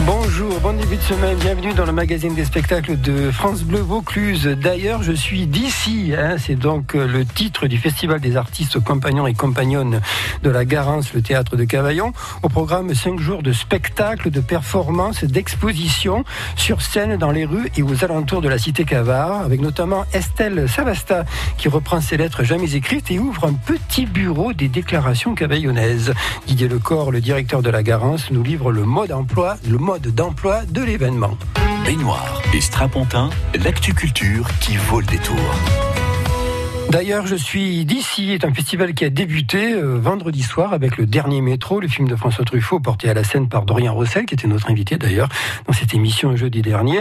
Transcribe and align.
Bonjour, 0.00 0.58
bon 0.60 0.72
début 0.72 0.96
de 0.96 1.02
semaine, 1.02 1.36
bienvenue 1.36 1.74
dans 1.74 1.84
le 1.84 1.92
magazine 1.92 2.34
des 2.34 2.46
spectacles 2.46 2.98
de 2.98 3.30
France 3.30 3.62
Bleu 3.62 3.78
Vaucluse. 3.78 4.46
D'ailleurs, 4.46 5.02
je 5.02 5.12
suis 5.12 5.46
d'ici, 5.46 6.12
hein. 6.18 6.36
c'est 6.38 6.56
donc 6.56 6.96
euh, 6.96 7.06
le 7.06 7.24
titre 7.24 7.68
du 7.68 7.76
Festival 7.76 8.18
des 8.18 8.36
artistes 8.36 8.80
compagnons 8.80 9.26
et 9.26 9.34
compagnonnes 9.34 10.00
de 10.42 10.50
la 10.50 10.64
Garance, 10.64 11.12
le 11.12 11.22
théâtre 11.22 11.56
de 11.56 11.64
Cavaillon. 11.64 12.12
Au 12.42 12.48
programme 12.48 12.92
5 12.92 13.20
jours 13.20 13.42
de 13.42 13.52
spectacles, 13.52 14.30
de 14.30 14.40
performances, 14.40 15.24
d'expositions 15.24 16.24
sur 16.56 16.80
scène 16.80 17.16
dans 17.16 17.30
les 17.30 17.44
rues 17.44 17.70
et 17.76 17.82
aux 17.82 18.02
alentours 18.02 18.40
de 18.40 18.48
la 18.48 18.58
cité 18.58 18.84
Cavard, 18.84 19.42
avec 19.42 19.60
notamment 19.60 20.04
Estelle 20.14 20.68
Savasta 20.68 21.24
qui 21.58 21.68
reprend 21.68 22.00
ses 22.00 22.16
lettres 22.16 22.42
jamais 22.42 22.74
écrites 22.74 23.10
et 23.10 23.18
ouvre 23.18 23.44
un 23.44 23.52
petit 23.52 24.06
bureau 24.06 24.52
des 24.52 24.68
déclarations 24.68 25.34
cavaillonnaises. 25.34 26.14
Didier 26.46 26.66
Lecor, 26.66 27.12
le 27.12 27.20
directeur 27.20 27.62
de 27.62 27.70
la 27.70 27.82
Garance, 27.82 28.30
nous 28.30 28.42
livre 28.42 28.72
le 28.72 28.84
mode 28.84 29.12
emploi, 29.12 29.58
le 29.68 29.81
mode 29.82 30.14
d'emploi 30.14 30.62
de 30.64 30.80
l'événement. 30.80 31.36
Baignoire 31.84 32.40
et 32.54 32.60
strapontin, 32.60 33.30
l'actu-culture 33.64 34.46
qui 34.60 34.76
vaut 34.76 35.00
le 35.00 35.06
détour. 35.06 35.36
D'ailleurs, 36.88 37.26
je 37.26 37.34
suis 37.34 37.84
d'ici, 37.84 38.30
est 38.30 38.44
un 38.44 38.54
festival 38.54 38.94
qui 38.94 39.04
a 39.04 39.10
débuté 39.10 39.72
euh, 39.72 39.98
vendredi 39.98 40.42
soir 40.42 40.72
avec 40.72 40.98
le 40.98 41.06
dernier 41.06 41.40
métro, 41.40 41.80
le 41.80 41.88
film 41.88 42.06
de 42.06 42.14
François 42.14 42.44
Truffaut, 42.44 42.78
porté 42.78 43.08
à 43.08 43.14
la 43.14 43.24
scène 43.24 43.48
par 43.48 43.64
Dorian 43.64 43.92
Rossel, 43.92 44.24
qui 44.24 44.34
était 44.34 44.46
notre 44.46 44.70
invité 44.70 44.98
d'ailleurs 44.98 45.28
dans 45.66 45.72
cette 45.72 45.94
émission 45.94 46.36
jeudi 46.36 46.62
dernier. 46.62 47.00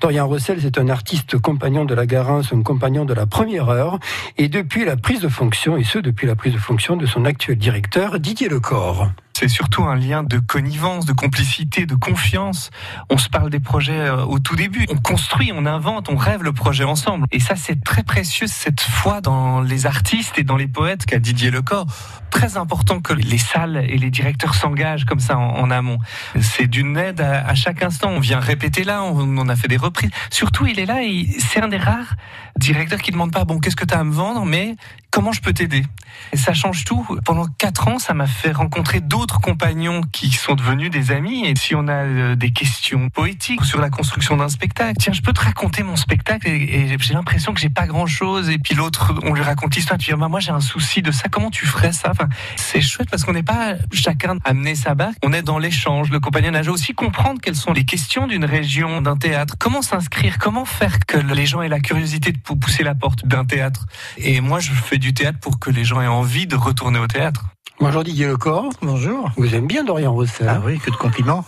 Dorian 0.00 0.26
Rossel, 0.26 0.58
c'est 0.62 0.78
un 0.78 0.88
artiste 0.88 1.38
compagnon 1.38 1.84
de 1.84 1.94
la 1.94 2.06
Garance, 2.06 2.52
un 2.54 2.62
compagnon 2.62 3.04
de 3.04 3.12
la 3.12 3.26
première 3.26 3.68
heure, 3.68 3.98
et 4.38 4.48
depuis 4.48 4.86
la 4.86 4.96
prise 4.96 5.20
de 5.20 5.28
fonction, 5.28 5.76
et 5.76 5.84
ce 5.84 5.98
depuis 5.98 6.26
la 6.26 6.34
prise 6.34 6.54
de 6.54 6.58
fonction 6.58 6.96
de 6.96 7.04
son 7.04 7.26
actuel 7.26 7.58
directeur, 7.58 8.20
Didier 8.20 8.48
Lecor 8.48 9.10
c'est 9.42 9.48
surtout 9.48 9.82
un 9.82 9.96
lien 9.96 10.22
de 10.22 10.38
connivence, 10.38 11.04
de 11.04 11.12
complicité, 11.12 11.84
de 11.84 11.96
confiance. 11.96 12.70
On 13.10 13.18
se 13.18 13.28
parle 13.28 13.50
des 13.50 13.58
projets 13.58 13.98
euh, 13.98 14.24
au 14.24 14.38
tout 14.38 14.54
début. 14.54 14.86
On 14.88 14.98
construit, 14.98 15.50
on 15.52 15.66
invente, 15.66 16.08
on 16.08 16.14
rêve 16.14 16.44
le 16.44 16.52
projet 16.52 16.84
ensemble. 16.84 17.26
Et 17.32 17.40
ça, 17.40 17.56
c'est 17.56 17.82
très 17.82 18.04
précieux, 18.04 18.46
cette 18.46 18.80
foi 18.80 19.20
dans 19.20 19.60
les 19.60 19.86
artistes 19.86 20.38
et 20.38 20.44
dans 20.44 20.56
les 20.56 20.68
poètes 20.68 21.06
qu'a 21.06 21.18
Didier 21.18 21.50
Lecor. 21.50 21.86
Très 22.30 22.56
important 22.56 23.00
que 23.00 23.12
les 23.12 23.36
salles 23.36 23.84
et 23.88 23.98
les 23.98 24.10
directeurs 24.10 24.54
s'engagent 24.54 25.06
comme 25.06 25.18
ça 25.18 25.36
en, 25.36 25.70
amont. 25.72 25.98
C'est 26.40 26.68
d'une 26.68 26.96
aide 26.96 27.20
à, 27.20 27.54
chaque 27.56 27.82
instant. 27.82 28.10
On 28.10 28.20
vient 28.20 28.38
répéter 28.38 28.84
là, 28.84 29.02
on, 29.02 29.38
on 29.38 29.48
a 29.48 29.56
fait 29.56 29.68
des 29.68 29.76
reprises. 29.76 30.10
Surtout, 30.30 30.66
il 30.66 30.78
est 30.78 30.86
là 30.86 31.02
et 31.02 31.26
c'est 31.40 31.60
un 31.60 31.68
des 31.68 31.78
rares 31.78 32.14
directeurs 32.56 33.00
qui 33.00 33.10
ne 33.10 33.14
demande 33.14 33.32
pas, 33.32 33.44
bon, 33.44 33.58
qu'est-ce 33.58 33.76
que 33.76 33.84
tu 33.84 33.94
as 33.94 33.98
à 33.98 34.04
me 34.04 34.12
vendre, 34.12 34.44
mais 34.44 34.76
comment 35.10 35.32
je 35.32 35.40
peux 35.40 35.52
t'aider? 35.52 35.84
Et 36.32 36.36
ça 36.36 36.54
change 36.54 36.84
tout. 36.84 37.06
Pendant 37.24 37.46
quatre 37.46 37.88
ans, 37.88 37.98
ça 37.98 38.14
m'a 38.14 38.26
fait 38.26 38.52
rencontrer 38.52 39.00
d'autres 39.00 39.31
compagnons 39.40 40.02
qui 40.12 40.30
sont 40.30 40.54
devenus 40.54 40.90
des 40.90 41.10
amis. 41.10 41.46
Et 41.46 41.54
si 41.56 41.74
on 41.74 41.88
a 41.88 42.04
euh, 42.04 42.34
des 42.34 42.50
questions 42.50 43.08
poétiques 43.08 43.64
sur 43.64 43.80
la 43.80 43.90
construction 43.90 44.36
d'un 44.36 44.48
spectacle, 44.48 44.96
tiens, 44.98 45.12
je 45.12 45.22
peux 45.22 45.32
te 45.32 45.40
raconter 45.40 45.82
mon 45.82 45.96
spectacle 45.96 46.48
et, 46.48 46.96
j'ai 47.00 47.14
l'impression 47.14 47.52
que 47.52 47.60
j'ai 47.60 47.70
pas 47.70 47.86
grand-chose. 47.86 48.50
Et 48.50 48.58
puis 48.58 48.74
l'autre, 48.74 49.14
on 49.22 49.34
lui 49.34 49.42
raconte 49.42 49.74
l'histoire. 49.74 49.98
Tu 49.98 50.12
dis, 50.12 50.18
bah, 50.18 50.28
moi 50.28 50.40
j'ai 50.40 50.52
un 50.52 50.60
souci 50.60 51.02
de 51.02 51.10
ça. 51.10 51.28
Comment 51.28 51.50
tu 51.50 51.66
ferais 51.66 51.92
ça? 51.92 52.10
Enfin, 52.10 52.28
C'est 52.56 52.80
chouette 52.80 53.08
parce 53.10 53.24
qu'on 53.24 53.32
n'est 53.32 53.42
pas 53.42 53.74
chacun 53.92 54.36
amener 54.44 54.74
sa 54.74 54.94
barque. 54.94 55.16
On 55.22 55.32
est 55.32 55.42
dans 55.42 55.58
l'échange. 55.58 56.10
Le 56.10 56.20
compagnonnage 56.20 56.68
aussi 56.68 56.94
comprendre 56.94 57.40
quelles 57.40 57.56
sont 57.56 57.72
les 57.72 57.84
questions 57.84 58.26
d'une 58.26 58.44
région, 58.44 59.02
d'un 59.02 59.16
théâtre. 59.16 59.56
Comment 59.58 59.82
s'inscrire? 59.82 60.38
Comment 60.38 60.64
faire 60.64 60.98
que 61.00 61.18
les 61.18 61.46
gens 61.46 61.62
aient 61.62 61.68
la 61.68 61.80
curiosité 61.80 62.32
de 62.32 62.38
pousser 62.38 62.82
la 62.82 62.94
porte 62.94 63.26
d'un 63.26 63.44
théâtre? 63.44 63.86
Et 64.18 64.40
moi, 64.40 64.60
je 64.60 64.72
fais 64.72 64.98
du 64.98 65.14
théâtre 65.14 65.38
pour 65.38 65.58
que 65.58 65.70
les 65.70 65.84
gens 65.84 66.00
aient 66.00 66.06
envie 66.06 66.46
de 66.46 66.56
retourner 66.56 66.98
au 66.98 67.06
théâtre. 67.06 67.51
Bonjour 67.82 68.04
Didier 68.04 68.28
Lecor. 68.28 68.68
Bonjour. 68.80 69.32
Vous 69.36 69.56
aimez 69.56 69.66
bien 69.66 69.82
Dorian 69.82 70.14
Rossel 70.14 70.46
Ah 70.48 70.62
oui, 70.64 70.78
que 70.78 70.88
de 70.88 70.94
compliments. 70.94 71.44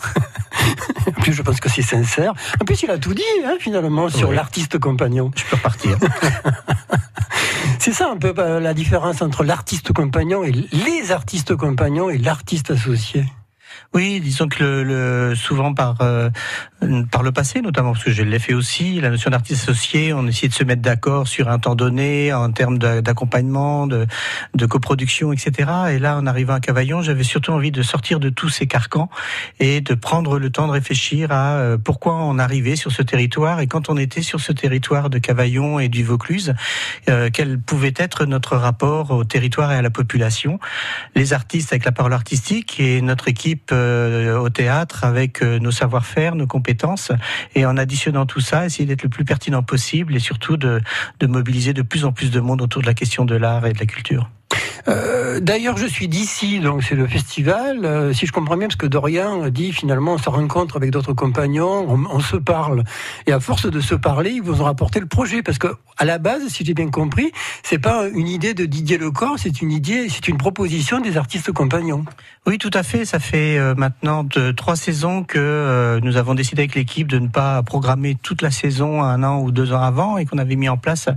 en 1.07 1.21
plus, 1.21 1.33
je 1.33 1.43
pense 1.43 1.61
que 1.61 1.69
c'est 1.69 1.81
sincère. 1.81 2.33
En 2.61 2.65
plus, 2.65 2.83
il 2.83 2.91
a 2.91 2.99
tout 2.99 3.15
dit, 3.15 3.23
hein, 3.47 3.55
finalement, 3.61 4.09
sur 4.09 4.33
l'artiste 4.33 4.81
compagnon. 4.81 5.31
Je 5.37 5.45
peux 5.45 5.55
repartir. 5.55 5.97
c'est 7.79 7.93
ça 7.93 8.11
un 8.11 8.17
peu 8.17 8.35
euh, 8.37 8.59
la 8.59 8.75
différence 8.75 9.23
entre 9.23 9.45
l'artiste 9.45 9.93
compagnon 9.93 10.43
et 10.43 10.51
les 10.51 11.13
artistes 11.13 11.55
compagnons 11.55 12.11
et 12.11 12.19
l'artiste 12.19 12.73
associé. 12.73 13.25
Oui, 13.95 14.19
disons 14.19 14.49
que 14.49 14.65
le, 14.65 15.37
souvent 15.37 15.73
par 15.73 15.99
euh, 16.01 16.29
par 17.13 17.23
le 17.23 17.31
passé, 17.31 17.61
notamment 17.61 17.93
parce 17.93 18.05
que 18.05 18.11
je 18.11 18.23
l'ai 18.23 18.41
fait 18.41 18.53
aussi, 18.53 19.01
la 19.01 19.09
notion 19.09 19.31
d'artiste 19.31 19.69
associé, 19.69 20.13
on 20.13 20.27
essayait 20.27 20.49
de 20.49 20.55
se 20.55 20.65
mettre 20.65 20.83
d'accord 20.83 21.29
sur 21.29 21.49
un 21.49 21.61
temps 21.61 21.77
donné 21.77 22.33
en 22.33 22.51
termes 22.51 22.79
d'accompagnement, 22.79 23.87
de, 23.87 24.07
de, 24.55 24.67
coproduction, 24.67 25.33
etc. 25.33 25.71
Et 25.93 25.99
là, 26.01 26.17
en 26.17 26.27
arrivant 26.27 26.55
à 26.55 26.61
Cavaillon, 26.61 27.03
j'avais 27.03 27.23
surtout 27.23 27.53
envie 27.53 27.71
de 27.71 27.83
sortir 27.83 28.19
de 28.19 28.31
tous 28.31 28.49
ces 28.49 28.67
carcans 28.67 29.09
et 29.61 29.81
de 29.81 29.95
prendre 29.95 30.41
le 30.41 30.51
temps 30.51 30.67
de 30.67 30.73
réfléchir 30.73 31.31
à 31.31 31.55
euh, 31.55 31.79
pourquoi 31.79 32.17
on 32.17 32.39
arrivait 32.39 32.77
sur 32.77 32.91
ce 32.91 33.03
territoire 33.03 33.61
et 33.61 33.69
quand 33.69 33.91
on 33.91 33.97
était 33.97 34.23
sur 34.23 34.41
ce 34.41 34.53
territoire 34.53 35.09
de 35.09 35.19
Cavaillon 35.19 35.79
et 35.79 35.89
du 35.89 36.03
Vaucluse, 36.03 36.55
euh, 37.09 37.31
quel 37.33 37.61
pouvait 37.61 37.95
être 37.97 38.27
notre 38.27 38.57
rapport 38.57 39.13
au 39.13 39.23
territoire 39.23 39.73
et 39.73 39.77
à 39.77 39.83
la 39.83 39.91
population. 39.91 40.59
Les 41.15 41.33
artistes 41.33 41.73
avec 41.73 41.85
la 41.85 41.93
parole 41.93 42.13
artistique 42.13 42.81
et 42.81 43.01
notre 43.01 43.29
équipe 43.29 43.71
euh, 43.73 43.84
au 44.39 44.49
théâtre 44.51 45.05
avec 45.05 45.43
euh, 45.43 45.59
nos 45.59 45.71
savoir-faire, 45.71 46.35
nos 46.35 46.47
compétences, 46.47 47.13
et 47.55 47.67
en 47.67 47.77
additionnant 47.77 48.27
tout 48.27 48.41
ça, 48.41 48.67
essayer 48.67 48.87
d'être 48.87 49.03
le 49.03 49.09
plus 49.09 49.25
pertinent 49.25 49.63
possible 49.63 50.15
et 50.15 50.21
surtout 50.21 50.57
de, 50.57 50.81
de 51.21 51.27
mobiliser 51.27 51.73
de 51.73 51.83
plus 51.83 52.05
en 52.05 52.13
plus 52.13 52.31
de 52.31 52.41
monde 52.41 52.63
autour 52.63 52.83
de 52.83 52.87
la 52.87 52.95
question 52.95 53.25
de 53.25 53.35
l'art 53.35 53.67
et 53.67 53.73
de 53.73 53.79
la 53.79 53.87
culture. 53.87 54.31
Euh, 54.89 55.41
d'ailleurs, 55.41 55.77
je 55.77 55.87
suis 55.87 56.09
d'ici, 56.09 56.61
donc 56.61 56.83
c'est 56.83 56.95
le 56.95 57.07
festival. 57.07 57.85
Euh, 57.85 58.13
si 58.13 58.27
je 58.27 58.33
comprends 58.33 58.57
bien, 58.57 58.69
parce 58.69 58.77
que 58.77 58.87
Dorian 58.87 59.49
dit 59.49 59.73
finalement, 59.73 60.15
on 60.15 60.19
se 60.19 60.29
rencontre 60.29 60.77
avec 60.77 60.91
d'autres 60.91 61.13
compagnons, 61.15 61.87
on, 62.11 62.21
se 62.21 62.37
parle, 62.37 62.85
et 63.27 63.33
à 63.33 63.41
force 63.41 63.71
de 63.71 63.81
se 63.81 63.95
parler, 63.95 64.31
ils 64.31 64.43
vous 64.43 64.61
ont 64.61 64.65
rapporté 64.65 65.01
le 65.01 65.07
projet, 65.07 65.43
parce 65.43 65.59
que 65.59 65.69
à 65.97 66.05
la 66.05 66.19
base, 66.19 66.49
si 66.49 66.65
j'ai 66.65 66.75
bien 66.75 66.91
compris, 66.91 67.33
c'est 67.63 67.79
pas 67.79 68.09
une 68.09 68.29
idée 68.29 68.53
de 68.53 68.67
Didier 68.67 68.99
Lecor, 68.99 69.37
c'est 69.39 69.63
une 69.63 69.71
idée, 69.71 70.09
c'est 70.09 70.29
une 70.29 70.37
proposition 70.37 71.01
des 71.01 71.17
artistes 71.17 71.53
compagnons. 71.53 72.05
Oui, 72.47 72.59
tout 72.59 72.71
à 72.75 72.83
fait. 72.83 73.05
Ça 73.05 73.19
fait 73.19 73.57
euh, 73.57 73.75
maintenant 73.75 74.27
trois 74.57 74.77
saisons 74.77 75.25
que 75.25 76.01
nous 76.03 76.17
avons 76.17 76.35
décidé 76.35 76.63
avec 76.63 76.75
l'équipe 76.75 77.09
de 77.09 77.19
ne 77.19 77.29
pas 77.29 77.63
programmer 77.63 78.17
toute 78.21 78.43
la 78.43 78.51
saison 78.51 79.03
un 79.03 79.23
an 79.23 79.41
ou 79.41 79.51
deux 79.51 79.73
ans 79.73 79.81
avant, 79.81 80.19
et 80.19 80.27
qu'on 80.27 80.39
avait 80.39 80.57
mis 80.57 80.69
en 80.69 80.77
place 80.77 81.09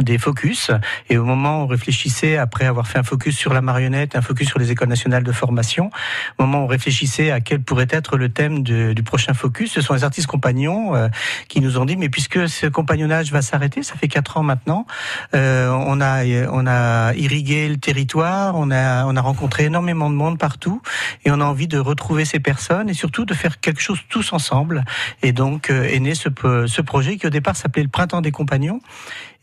des 0.00 0.16
focus. 0.16 0.70
Et 1.10 1.18
au 1.18 1.24
moment 1.24 1.60
où 1.60 1.64
on 1.64 1.66
réfléchissait 1.66 2.38
après 2.38 2.69
avoir 2.70 2.86
fait 2.86 2.98
un 2.98 3.02
focus 3.02 3.36
sur 3.36 3.52
la 3.52 3.60
marionnette, 3.60 4.16
un 4.16 4.22
focus 4.22 4.48
sur 4.48 4.58
les 4.58 4.70
écoles 4.70 4.88
nationales 4.88 5.22
de 5.22 5.32
formation. 5.32 5.90
Au 6.38 6.44
moment 6.44 6.60
où 6.60 6.64
on 6.64 6.66
réfléchissait 6.66 7.30
à 7.30 7.40
quel 7.40 7.60
pourrait 7.60 7.88
être 7.90 8.16
le 8.16 8.28
thème 8.28 8.62
du 8.62 9.02
prochain 9.02 9.34
focus, 9.34 9.72
ce 9.72 9.80
sont 9.80 9.94
les 9.94 10.04
artistes 10.04 10.26
compagnons 10.26 10.94
euh, 10.94 11.08
qui 11.48 11.60
nous 11.60 11.78
ont 11.78 11.84
dit 11.84 11.96
mais 11.96 12.08
puisque 12.08 12.48
ce 12.48 12.66
compagnonnage 12.66 13.32
va 13.32 13.42
s'arrêter, 13.42 13.82
ça 13.82 13.94
fait 13.94 14.08
quatre 14.08 14.36
ans 14.36 14.42
maintenant, 14.42 14.86
euh, 15.34 15.68
on 15.68 16.00
a 16.00 16.24
on 16.50 16.66
a 16.66 17.14
irrigué 17.14 17.68
le 17.68 17.76
territoire, 17.76 18.54
on 18.56 18.70
a 18.70 19.04
on 19.06 19.16
a 19.16 19.20
rencontré 19.20 19.64
énormément 19.64 20.10
de 20.10 20.14
monde 20.14 20.38
partout 20.38 20.80
et 21.24 21.30
on 21.30 21.40
a 21.40 21.44
envie 21.44 21.68
de 21.68 21.78
retrouver 21.78 22.24
ces 22.24 22.40
personnes 22.40 22.88
et 22.88 22.94
surtout 22.94 23.24
de 23.24 23.34
faire 23.34 23.60
quelque 23.60 23.80
chose 23.80 24.00
tous 24.08 24.32
ensemble. 24.32 24.84
Et 25.22 25.32
donc 25.32 25.70
euh, 25.70 25.84
est 25.84 26.00
né 26.00 26.14
ce, 26.14 26.28
ce 26.66 26.82
projet 26.82 27.16
qui 27.16 27.26
au 27.26 27.30
départ 27.30 27.56
s'appelait 27.56 27.82
le 27.82 27.88
Printemps 27.88 28.20
des 28.20 28.32
compagnons 28.32 28.80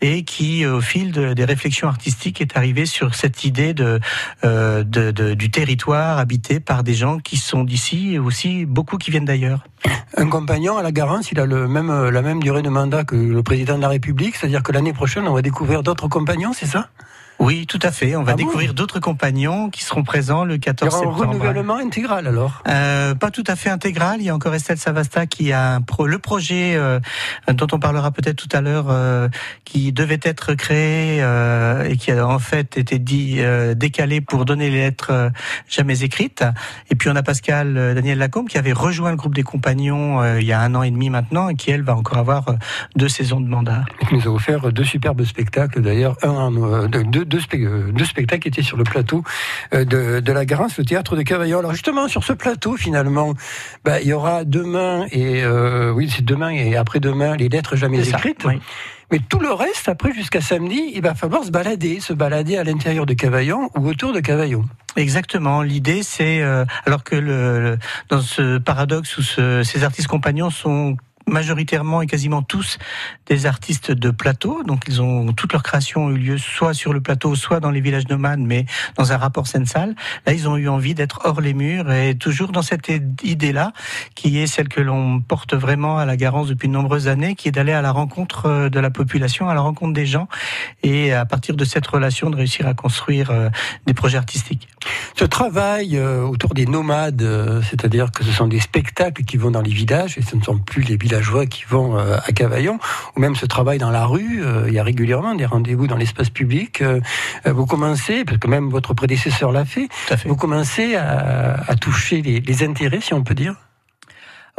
et 0.02 0.24
qui, 0.24 0.66
au 0.66 0.82
fil 0.82 1.12
des 1.12 1.46
réflexions 1.46 1.88
artistiques, 1.88 2.42
est 2.42 2.56
arrivé 2.56 2.86
sur 2.86 3.16
cette 3.16 3.44
idée 3.44 3.74
de, 3.74 4.00
euh, 4.44 4.84
de, 4.84 5.34
du 5.34 5.50
territoire 5.50 6.20
habité 6.20 6.60
par 6.60 6.84
des 6.84 6.94
gens 6.94 7.18
qui 7.20 7.38
sont 7.38 7.64
d'ici 7.64 8.14
et 8.14 8.20
aussi 8.20 8.66
beaucoup 8.66 8.98
qui 8.98 9.12
viennent 9.12 9.26
d'ailleurs. 9.26 9.66
Un 10.16 10.28
compagnon 10.28 10.78
à 10.78 10.84
la 10.84 10.92
Garance, 10.92 11.32
il 11.32 11.40
a 11.40 11.46
le 11.46 11.68
même, 11.68 12.10
la 12.10 12.22
même 12.22 12.42
durée 12.42 12.62
de 12.62 12.70
mandat 12.70 13.04
que 13.04 13.16
le 13.16 13.44
président 13.44 13.78
de 13.78 13.82
la 13.82 13.90
République, 13.90 14.36
c'est-à-dire 14.36 14.64
que 14.64 14.72
l'année 14.72 14.94
prochaine, 14.94 15.28
on 15.28 15.34
va 15.34 15.42
découvrir 15.42 15.84
d'autres 15.84 16.08
compagnons, 16.08 16.54
c'est 16.54 16.66
ça? 16.66 16.90
Oui, 17.40 17.68
tout 17.68 17.80
à 17.84 17.92
fait. 17.92 18.16
On 18.16 18.24
va 18.24 18.32
ah 18.32 18.36
découvrir 18.36 18.74
d'autres 18.74 19.00
compagnons 19.00 19.70
qui 19.70 19.84
seront 19.84 20.04
présents 20.04 20.44
le 20.44 20.58
14 20.58 20.92
septembre. 20.92 21.16
Il 21.16 21.20
y 21.20 21.24
aura 21.24 21.26
un 21.26 21.30
renouvellement 21.30 21.76
intégral 21.76 22.28
alors? 22.28 22.64
Euh, 22.68 23.14
Pas 23.14 23.30
tout 23.30 23.44
à 23.46 23.56
fait 23.56 23.70
intégral. 23.70 24.18
Il 24.20 24.26
y 24.26 24.30
a 24.30 24.36
encore 24.36 24.56
Estelle 24.56 24.80
Savasta 24.80 25.28
qui 25.28 25.52
a 25.52 25.76
un 25.76 25.82
pro, 25.82 26.08
le 26.08 26.18
projet 26.18 26.76
euh, 26.76 27.00
dont 27.54 27.68
on 27.72 27.80
parlera 27.80 28.10
peut-être 28.12 28.38
tout 28.38 28.50
à 28.56 28.62
l'heure, 28.62 28.88
euh, 28.90 29.30
qui 29.66 29.92
devait 29.92 30.20
être 30.24 30.56
créé 30.56 31.22
euh, 31.22 31.84
et 31.84 31.98
qui 31.98 32.12
a 32.12 32.28
en 32.28 32.40
fait 32.40 32.78
été 32.78 32.98
dit 32.98 33.36
euh, 33.40 33.76
décalé 33.76 34.20
pour 34.20 34.46
donner 34.46 34.72
les 34.72 34.80
lettres 34.80 35.32
jamais 35.70 36.02
écrites. 36.02 36.44
Et 36.90 36.96
puis 36.96 37.10
on 37.10 37.16
a 37.16 37.24
Pascal 37.24 37.94
Daniel 37.94 38.18
Lacombe 38.18 38.48
qui 38.48 38.58
avait 38.58 38.74
rejoint 38.74 39.12
le 39.12 39.18
groupe 39.18 39.36
des 39.36 39.44
compagnons 39.44 40.38
il 40.38 40.46
y 40.46 40.54
a 40.54 40.60
un 40.62 40.74
an 40.74 40.82
et 40.82 40.92
demi 40.92 41.10
maintenant 41.10 41.50
et 41.50 41.56
qui 41.56 41.70
elle 41.72 41.84
va 41.84 41.96
encore 41.96 42.18
avoir 42.18 42.46
deux 42.96 43.10
saisons 43.10 43.42
de 43.42 43.48
mandat. 43.48 43.86
Il 44.12 44.18
nous 44.18 44.28
a 44.28 44.32
offert 44.32 44.72
deux 44.72 44.84
superbes 44.84 45.24
spectacles 45.24 45.82
d'ailleurs, 45.82 46.18
un, 46.24 46.88
deux 46.88 47.27
deux, 47.28 47.40
spectacles 47.40 48.42
qui 48.42 48.48
étaient 48.48 48.62
sur 48.62 48.78
le 48.78 48.84
plateau 48.84 49.24
de, 49.74 50.20
de 50.20 50.32
la 50.32 50.46
Garance, 50.46 50.78
le 50.78 50.86
théâtre 50.86 51.16
de 51.16 51.22
Cavaillon. 51.22 51.60
Alors 51.60 51.74
justement, 51.74 52.08
sur 52.08 52.24
ce 52.24 52.34
plateau, 52.34 52.78
finalement, 52.78 53.34
bah, 53.84 54.02
il 54.02 54.08
y 54.08 54.14
aura 54.14 54.44
demain 54.44 55.06
et 55.12 55.46
oui, 55.94 56.12
c'est 56.14 56.26
demain 56.26 56.50
et 56.50 56.76
après-demain 56.76 57.36
les 57.36 57.50
lettres 57.50 57.76
jamais 57.76 58.08
écrites. 58.08 58.46
Mais 59.12 59.20
tout 59.20 59.40
le 59.40 59.54
reste, 59.54 59.88
après 59.88 60.12
jusqu'à 60.12 60.42
samedi, 60.42 60.92
il 60.94 61.02
va 61.02 61.16
falloir 61.16 61.44
se 61.44 61.52
balader, 61.52 62.02
se 62.02 62.12
balader 62.12 62.58
à 62.58 62.64
l'intérieur 62.64 63.06
de 63.06 63.14
Cavaillon 63.14 63.70
ou 63.78 63.88
autour 63.88 64.12
de 64.12 64.20
Cavaillon. 64.20 64.66
Exactement. 64.98 65.62
L'idée, 65.62 66.04
c'est 66.04 66.42
euh, 66.42 66.66
alors 66.86 67.04
que 67.04 67.16
le, 67.16 67.78
dans 68.10 68.20
ce 68.20 68.58
paradoxe 68.58 69.18
où 69.18 69.22
ces 69.22 69.84
artistes 69.84 70.08
compagnons 70.08 70.50
sont 70.50 70.98
majoritairement 71.28 72.02
et 72.02 72.08
quasiment 72.08 72.42
tous 72.42 72.78
des 73.28 73.46
artistes 73.46 73.92
de 73.92 74.12
plateau. 74.12 74.64
Donc 74.64 74.84
ils 74.88 75.02
ont 75.02 75.34
toute 75.34 75.54
leur 75.54 75.64
création 75.64 76.06
ont 76.06 76.12
eu 76.12 76.18
lieu 76.18 76.38
soit 76.38 76.74
sur 76.74 76.94
le 76.94 77.02
plateau, 77.02 77.36
soit 77.36 77.60
dans 77.60 77.72
les 77.72 77.82
villages 77.82 78.08
nomades, 78.08 78.40
mais 78.40 78.66
dans 78.96 79.12
un 79.12 79.18
rapport 79.18 79.48
scène-salle. 79.48 79.96
Là, 80.26 80.34
ils 80.34 80.48
ont 80.48 80.58
eu 80.58 80.68
envie 80.68 80.94
d'être 80.94 81.22
hors 81.26 81.42
les 81.42 81.54
murs 81.54 81.92
et 81.92 82.16
toujours 82.16 82.52
dans 82.52 82.62
cette 82.62 82.92
idée-là, 83.24 83.74
qui 84.16 84.40
est 84.40 84.48
celle 84.48 84.70
que 84.70 84.82
l'on 84.82 85.20
porte 85.20 85.54
vraiment 85.54 85.98
à 85.98 86.06
la 86.06 86.18
Garance 86.18 86.48
depuis 86.48 86.68
de 86.68 86.74
nombreuses 86.74 87.08
années, 87.08 87.36
qui 87.36 87.48
est 87.48 87.52
d'aller 87.52 87.74
à 87.74 87.82
la 87.82 87.92
rencontre 87.92 88.46
euh, 88.46 88.70
de 88.70 88.80
la 88.80 88.90
population, 88.90 89.50
à 89.50 89.54
la 89.54 89.62
rencontre 89.62 89.94
des 89.94 90.06
gens, 90.06 90.28
et 90.84 91.14
à 91.14 91.26
partir 91.26 91.56
de 91.56 91.66
cette 91.66 91.88
relation 91.88 92.30
de 92.30 92.36
réussir 92.36 92.68
à 92.68 92.74
construire 92.74 93.32
euh, 93.32 93.50
des 93.86 93.94
projets 93.94 94.18
artistiques. 94.18 94.68
Ce 95.16 95.26
travail 95.26 95.98
euh, 95.98 96.22
autour 96.22 96.54
des 96.54 96.66
nomades, 96.66 97.62
c'est-à-dire 97.70 98.12
que 98.12 98.24
ce 98.24 98.32
sont 98.32 98.48
des 98.48 98.60
spectacles 98.60 99.24
qui 99.24 99.38
vont 99.38 99.52
dans 99.52 99.62
les 99.62 99.74
villages 99.74 100.18
et 100.18 100.22
ce 100.22 100.36
ne 100.36 100.42
sont 100.42 100.58
plus 100.58 100.84
les 100.84 100.98
villages 100.98 101.17
villageois 101.18 101.46
qui 101.46 101.64
vont 101.68 101.98
euh, 101.98 102.18
à 102.24 102.32
Cavaillon, 102.32 102.80
ou 103.16 103.20
même 103.20 103.36
ce 103.36 103.46
travail 103.46 103.80
dans 103.80 103.90
la 103.90 104.06
rue. 104.06 104.44
Euh, 104.44 104.66
il 104.68 104.74
y 104.74 104.80
a 104.80 104.84
régulièrement 104.84 105.36
des 105.36 105.46
rendez-vous 105.46 105.88
dans 105.88 105.98
l'espace 105.98 106.30
public. 106.30 106.82
Euh, 106.82 107.00
vous 107.46 107.66
commencez, 107.66 108.24
parce 108.24 108.38
que 108.38 108.48
même 108.48 108.70
votre 108.70 108.94
prédécesseur 108.94 109.52
l'a 109.52 109.66
fait, 109.66 109.90
vous 110.26 110.36
commencez 110.36 110.96
à, 110.96 111.76
toucher 111.80 112.22
les 112.22 112.64
intérêts, 112.64 113.02
si 113.02 113.14
on 113.14 113.24
peut 113.24 113.36
dire 113.36 113.56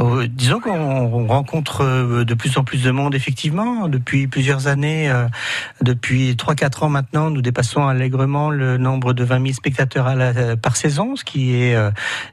euh, 0.01 0.29
disons 0.29 0.61
qu'on 0.61 1.27
rencontre 1.27 1.83
euh, 1.83 2.25
de 2.25 2.35
plus 2.35 2.57
en 2.57 2.63
plus 2.63 2.85
de 2.85 2.91
monde, 2.93 3.17
effectivement. 3.17 3.89
Depuis 3.89 4.29
plusieurs 4.29 4.69
années, 4.69 5.11
euh, 5.11 5.27
depuis 5.83 6.35
3-4 6.35 6.85
ans 6.85 6.89
maintenant, 6.89 7.31
nous 7.31 7.43
dépassons 7.43 7.87
allègrement 7.87 8.51
le 8.51 8.77
nombre 8.77 9.13
de 9.13 9.25
20 9.25 9.43
000 9.43 9.53
spectateurs 9.55 10.07
à 10.07 10.15
la, 10.15 10.57
par 10.57 10.77
saison, 10.77 11.17
ce 11.17 11.25
qui 11.25 11.55
est 11.55 11.77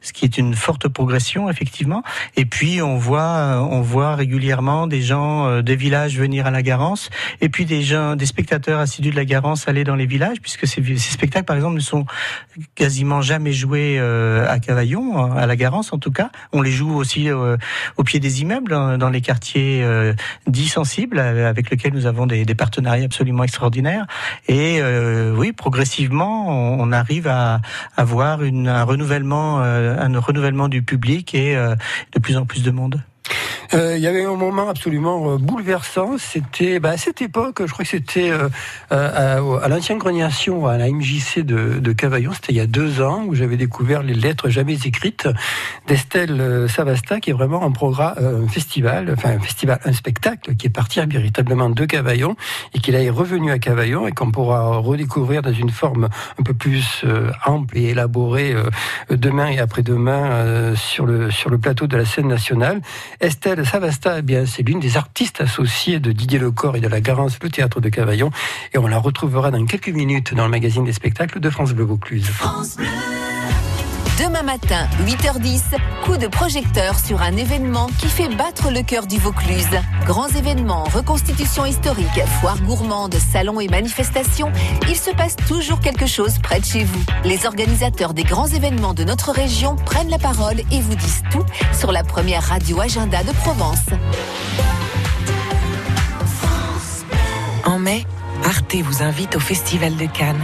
ce 0.02 0.14
qui 0.14 0.26
est 0.26 0.38
une 0.38 0.54
forte 0.54 0.88
progression, 0.88 1.50
effectivement. 1.50 2.04
Et 2.36 2.46
puis 2.46 2.82
on 2.82 2.98
voit 2.98 3.68
on 3.70 3.82
voit 3.82 4.16
régulièrement 4.16 4.88
des 4.88 5.02
gens 5.02 5.62
des 5.62 5.76
villages 5.76 6.18
venir 6.18 6.46
à 6.46 6.52
la 6.52 6.62
Garance, 6.62 7.10
et 7.42 7.50
puis 7.50 7.66
des 7.66 7.82
gens, 7.82 8.16
des 8.16 8.26
spectateurs 8.26 8.80
assidus 8.80 9.12
de 9.12 9.16
la 9.16 9.26
Garance 9.26 9.68
aller 9.68 9.84
dans 9.84 9.96
les 9.96 10.06
villages, 10.06 10.38
puisque 10.42 10.68
ces, 10.68 10.84
ces 10.84 11.12
spectacles, 11.12 11.46
par 11.46 11.56
exemple, 11.56 11.76
ne 11.76 11.82
sont 11.82 12.06
quasiment 12.76 13.22
jamais 13.22 13.54
joués 13.54 14.00
à 14.00 14.60
Cavaillon, 14.60 15.34
à 15.34 15.46
la 15.46 15.56
Garance 15.56 15.94
en 15.94 15.98
tout 15.98 16.12
cas. 16.12 16.30
On 16.54 16.62
les 16.62 16.72
joue 16.72 16.94
aussi 16.94 17.30
euh, 17.55 17.55
au 17.98 18.04
pied 18.04 18.20
des 18.20 18.42
immeubles 18.42 18.74
hein, 18.74 18.98
dans 18.98 19.10
les 19.10 19.22
quartiers 19.22 19.84
euh, 19.84 20.14
dits 20.48 20.68
sensibles 20.68 21.20
euh, 21.20 21.50
avec 21.50 21.70
lesquels 21.70 21.94
nous 21.94 22.06
avons 22.06 22.26
des, 22.26 22.46
partenariats 22.56 23.06
absolument 23.06 23.44
extraordinaires. 23.44 24.06
Et 24.48 24.82
oui, 25.36 25.52
progressivement, 25.52 26.80
on, 26.80 26.92
arrive 26.94 27.28
à 27.28 27.62
avoir 27.98 28.40
un 28.42 28.84
renouvellement, 28.84 29.60
un 29.60 30.20
renouvellement 30.20 30.70
du 30.70 30.84
public 30.84 31.36
et 31.36 31.56
de 31.56 32.20
plus 32.20 32.38
en 32.38 32.46
plus 32.46 32.64
de 32.64 32.72
monde. 32.72 33.04
Euh, 33.74 33.96
il 33.98 34.04
y 34.04 34.08
avait 34.08 34.24
un 34.24 34.36
moment 34.36 34.70
absolument 34.70 35.32
euh, 35.34 35.38
bouleversant. 35.38 36.18
C'était 36.18 36.80
bah, 36.80 36.92
à 36.92 36.98
cette 36.98 37.22
époque, 37.22 37.66
je 37.66 37.72
crois 37.72 37.84
que 37.84 37.92
c'était 37.92 38.32
euh, 38.32 38.50
à, 38.90 39.38
à 39.38 39.68
l'ancienne 39.68 39.98
greniation, 39.98 40.68
à 40.68 40.78
la 40.78 40.90
MJC 40.90 41.40
de, 41.40 41.80
de 41.80 41.92
Cavaillon. 41.92 42.32
C'était 42.34 42.54
il 42.54 42.58
y 42.58 42.62
a 42.62 42.68
deux 42.68 43.02
ans 43.02 43.24
où 43.26 43.36
j'avais 43.36 43.58
découvert 43.58 44.04
les 44.04 44.14
lettres 44.14 44.50
jamais 44.50 44.76
écrites 44.86 45.28
d'Estelle 45.88 46.68
Savasta, 46.70 47.20
qui 47.20 47.32
est 47.32 47.34
vraiment 47.34 47.64
un 47.64 47.72
programme, 47.72 48.16
un 48.18 48.48
festival, 48.48 49.12
enfin 49.12 49.32
un 49.32 49.40
festival, 49.40 49.80
un 49.86 49.94
spectacle 49.94 50.56
qui 50.56 50.68
est 50.68 50.72
parti 50.72 51.00
véritablement 51.06 51.70
de 51.70 51.86
Cavaillon 51.86 52.36
et 52.74 52.80
qu'il 52.80 52.96
est 52.96 53.10
revenu 53.10 53.52
à 53.52 53.60
Cavaillon 53.60 54.08
et 54.08 54.12
qu'on 54.12 54.32
pourra 54.32 54.78
redécouvrir 54.78 55.42
dans 55.42 55.52
une 55.52 55.70
forme 55.70 56.10
un 56.40 56.44
peu 56.44 56.54
plus 56.54 57.04
ample 57.46 57.78
et 57.78 57.90
élaborée 57.90 58.56
demain 59.10 59.48
et 59.48 59.60
après-demain 59.60 60.76
sur 60.76 61.06
le 61.06 61.32
sur 61.32 61.50
le 61.50 61.58
plateau 61.58 61.88
de 61.88 61.98
la 61.98 62.06
scène 62.06 62.28
nationale. 62.28 62.82
Estelle 63.20 63.66
Savasta, 63.66 64.20
eh 64.20 64.22
bien, 64.22 64.46
c'est 64.46 64.64
l'une 64.64 64.80
des 64.80 64.98
artistes 64.98 65.42
associées 65.42 66.00
de 66.00 66.12
Didier 66.12 66.40
Lecor 66.40 66.76
et 66.76 66.82
de 66.82 66.88
la 66.88 67.02
Garance, 67.02 67.38
le 67.42 67.50
théâtre 67.50 67.82
de 67.82 67.90
Cavaillon. 67.90 68.32
Et 68.74 68.78
on 68.78 68.88
la 68.88 68.98
retrouvera 68.98 69.52
dans 69.52 69.66
quelques 69.66 69.90
minutes 69.90 70.34
dans 70.34 70.46
le 70.46 70.52
magazine 70.52 70.84
des 70.84 70.94
spectacles 70.94 71.40
de 71.40 71.50
France 71.50 71.74
Bleu 71.74 71.86
Vaucluse. 71.86 72.30
Demain 74.20 74.44
matin, 74.44 74.88
8h10, 75.06 75.62
coup 76.06 76.16
de 76.16 76.28
projecteur 76.28 76.98
sur 77.00 77.22
un 77.22 77.36
événement 77.36 77.88
qui 78.00 78.08
fait 78.08 78.30
battre 78.30 78.72
le 78.72 78.82
cœur 78.82 79.08
du 79.08 79.18
Vaucluse. 79.18 79.68
Grands 80.06 80.30
événements, 80.30 80.86
reconstitutions 80.86 81.66
historiques, 81.66 82.26
foires 82.40 82.62
gourmandes, 82.62 83.16
salons 83.16 83.60
et 83.60 83.68
manifestations, 83.68 84.54
il 84.88 84.96
se 84.96 85.12
passe 85.12 85.36
toujours 85.50 85.82
quelque 85.82 86.06
chose 86.06 86.40
près 86.42 86.62
de 86.62 86.66
chez 86.66 86.86
vous. 86.86 87.04
Les 87.26 87.46
organisateurs 87.46 88.14
des 88.14 88.24
grands 88.24 88.48
événements 88.48 88.94
de 88.94 89.04
notre 89.04 89.32
région 89.32 89.76
prennent 89.76 90.10
la 90.10 90.20
parole 90.20 90.62
et 90.72 90.80
vous 90.80 90.96
disent 90.96 91.24
tout 91.30 91.44
sur 91.78 91.92
la 91.92 92.04
première 92.04 92.44
radio 92.44 92.80
agenda 92.80 93.22
de 93.22 93.34
Provence. 93.34 93.90
En 97.66 97.80
mai, 97.80 98.06
Arte 98.46 98.76
vous 98.76 99.04
invite 99.04 99.36
au 99.36 99.42
Festival 99.42 99.98
de 99.98 100.06
Cannes 100.06 100.44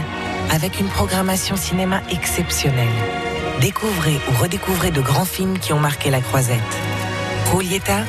avec 0.50 0.78
une 0.78 0.88
programmation 0.88 1.56
cinéma 1.56 2.02
exceptionnelle. 2.10 3.31
Découvrez 3.62 4.20
ou 4.28 4.42
redécouvrez 4.42 4.90
de 4.90 5.00
grands 5.00 5.24
films 5.24 5.56
qui 5.56 5.72
ont 5.72 5.78
marqué 5.78 6.10
la 6.10 6.20
croisette. 6.20 6.58
Roulietta, 7.52 8.00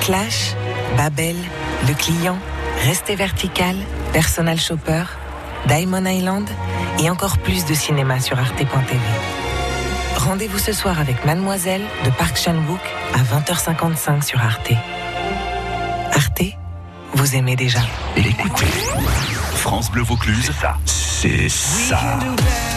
Clash, 0.00 0.54
Babel, 0.96 1.36
Le 1.86 1.92
Client, 1.92 2.38
Restez 2.86 3.14
Vertical, 3.14 3.76
Personal 4.14 4.58
Shopper, 4.58 5.04
Diamond 5.68 6.06
Island 6.06 6.48
et 6.98 7.10
encore 7.10 7.36
plus 7.36 7.66
de 7.66 7.74
cinéma 7.74 8.20
sur 8.20 8.38
arte.tv. 8.38 8.98
Rendez-vous 10.16 10.58
ce 10.58 10.72
soir 10.72 10.98
avec 10.98 11.26
Mademoiselle 11.26 11.82
de 12.06 12.10
Park 12.10 12.38
Chan-wook 12.38 12.80
à 13.12 13.18
20h55 13.18 14.22
sur 14.22 14.40
Arte. 14.40 14.72
Arte, 16.14 16.56
vous 17.12 17.36
aimez 17.36 17.56
déjà. 17.56 17.80
Écoutez, 18.16 18.66
France 19.56 19.90
Bleu 19.90 20.04
Vaucluse, 20.04 20.50
c'est 20.86 21.50
ça. 21.50 22.18
musique 22.18 22.62
que 22.62 22.71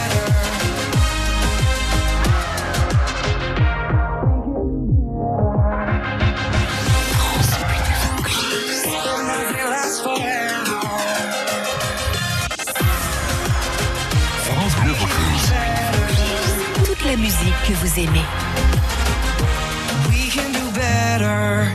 vous 17.96 18.02
aimez. 18.02 18.26
We 20.10 20.30
can 20.30 20.52
do 20.52 20.72
better. 20.74 21.68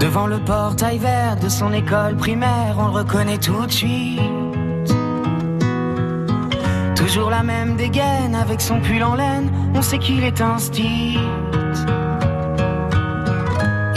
Devant 0.00 0.26
le 0.26 0.38
portail 0.40 0.98
vert 0.98 1.36
de 1.36 1.48
son 1.48 1.72
école 1.72 2.16
primaire, 2.16 2.76
on 2.78 2.86
le 2.86 2.92
reconnaît 2.92 3.38
tout 3.38 3.66
de 3.66 3.72
suite. 3.72 4.20
Toujours 6.94 7.30
la 7.30 7.42
même 7.42 7.76
dégaine 7.76 8.34
avec 8.34 8.60
son 8.60 8.80
pull 8.80 9.02
en 9.02 9.14
laine, 9.14 9.50
on 9.74 9.82
sait 9.82 9.98
qu'il 9.98 10.24
est 10.24 10.40
un 10.40 10.58
style 10.58 11.20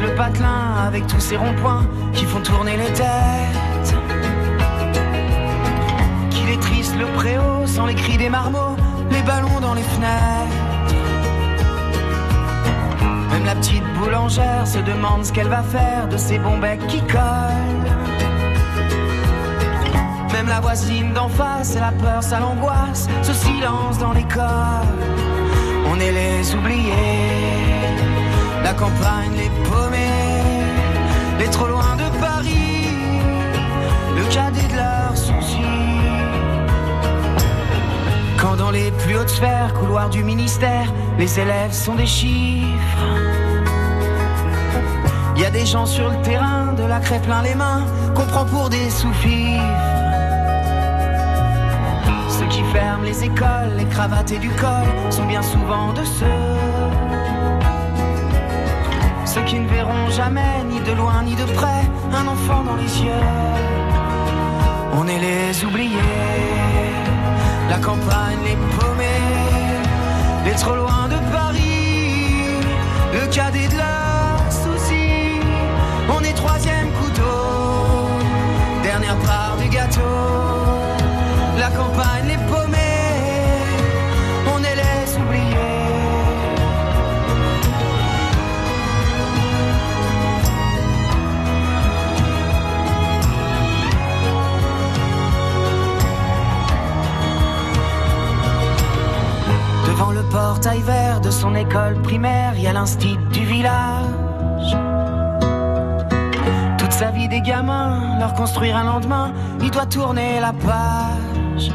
Le 0.00 0.14
patelin 0.14 0.76
avec 0.86 1.06
tous 1.06 1.20
ces 1.20 1.36
ronds-points 1.36 1.84
qui 2.12 2.24
font 2.24 2.40
tourner 2.40 2.76
les 2.76 2.92
têtes. 2.92 3.94
Qu'il 6.30 6.48
est 6.50 6.60
triste 6.60 6.94
le 6.96 7.06
préau 7.16 7.66
sans 7.66 7.86
les 7.86 7.94
cris 7.94 8.16
des 8.16 8.28
marmots, 8.28 8.76
les 9.10 9.22
ballons 9.22 9.60
dans 9.60 9.74
les 9.74 9.82
fenêtres. 9.82 10.98
Même 13.32 13.44
la 13.44 13.54
petite 13.56 13.84
boulangère 13.94 14.66
se 14.66 14.78
demande 14.78 15.24
ce 15.24 15.32
qu'elle 15.32 15.48
va 15.48 15.62
faire 15.62 16.08
de 16.08 16.16
ces 16.16 16.38
bons 16.38 16.58
becs 16.58 16.86
qui 16.86 17.00
collent. 17.02 17.88
Même 20.32 20.48
la 20.48 20.60
voisine 20.60 21.12
d'en 21.12 21.28
face, 21.28 21.74
la 21.74 21.90
peur, 21.90 22.22
ça 22.22 22.38
l'angoisse, 22.38 23.08
ce 23.22 23.32
silence 23.32 23.98
dans 23.98 24.12
l'école. 24.12 24.86
On 25.90 25.98
est 25.98 26.12
les 26.12 26.54
oubliés, 26.54 27.82
la 28.62 28.72
campagne 28.74 29.32
les 29.36 29.50
les 31.38 31.48
trop 31.48 31.66
loin 31.66 31.96
de 31.96 32.08
Paris, 32.18 32.88
le 34.16 34.24
cadet 34.34 34.66
de 34.68 34.76
leurs 34.76 35.16
soucis. 35.16 35.58
Quand 38.40 38.56
dans 38.56 38.70
les 38.70 38.90
plus 38.90 39.16
hautes 39.16 39.28
sphères, 39.28 39.72
couloirs 39.74 40.10
du 40.10 40.24
ministère, 40.24 40.92
les 41.18 41.38
élèves 41.38 41.72
sont 41.72 41.94
des 41.94 42.06
chiffres. 42.06 42.98
Y 45.36 45.44
a 45.44 45.50
des 45.50 45.66
gens 45.66 45.86
sur 45.86 46.08
le 46.10 46.20
terrain, 46.22 46.72
de 46.72 46.84
la 46.84 46.98
crêpe 47.00 47.22
plein 47.22 47.42
les 47.42 47.54
mains, 47.54 47.84
qu'on 48.14 48.26
prend 48.26 48.44
pour 48.44 48.68
des 48.68 48.90
sous-fifres. 48.90 49.62
Ceux 52.28 52.46
qui 52.46 52.62
ferment 52.72 53.04
les 53.04 53.24
écoles, 53.24 53.72
les 53.76 53.84
cravates 53.84 54.32
et 54.32 54.38
du 54.38 54.50
col, 54.50 54.88
sont 55.10 55.26
bien 55.26 55.42
souvent 55.42 55.92
de. 55.92 56.04
Ceux 56.04 56.67
ni 60.30 60.80
de 60.80 60.92
loin 60.92 61.22
ni 61.22 61.34
de 61.34 61.44
près, 61.54 61.82
un 62.12 62.26
enfant 62.26 62.62
dans 62.62 62.76
les 62.76 63.02
yeux. 63.02 63.24
On 64.94 65.06
est 65.06 65.18
les 65.18 65.64
oubliés, 65.64 65.96
la 67.70 67.78
campagne 67.78 68.38
les 68.44 68.56
paumés, 68.76 69.24
les 70.44 70.52
trop 70.52 70.76
loin 70.76 71.08
de 71.08 71.18
Paris, 71.32 72.60
le 73.12 73.26
cadet 73.34 73.68
de 73.68 73.76
leurs 73.76 74.52
soucis. 74.52 75.40
On 76.10 76.22
est 76.22 76.34
troisième 76.34 76.90
couteau, 77.00 77.40
dernière 78.82 79.16
part 79.18 79.56
du 79.60 79.68
gâteau. 79.68 80.00
La 81.58 81.70
campagne 81.70 82.27
portail 100.30 100.80
vert 100.82 101.20
de 101.20 101.30
son 101.30 101.54
école 101.54 102.00
primaire, 102.02 102.52
il 102.56 102.62
y 102.62 102.66
a 102.66 102.72
l'instit 102.72 103.16
du 103.32 103.44
village. 103.44 104.76
Toute 106.78 106.92
sa 106.92 107.10
vie 107.10 107.28
des 107.28 107.40
gamins, 107.40 108.18
leur 108.18 108.34
construire 108.34 108.76
un 108.76 108.84
lendemain, 108.84 109.32
il 109.60 109.70
doit 109.70 109.86
tourner 109.86 110.40
la 110.40 110.52
page. 110.52 111.72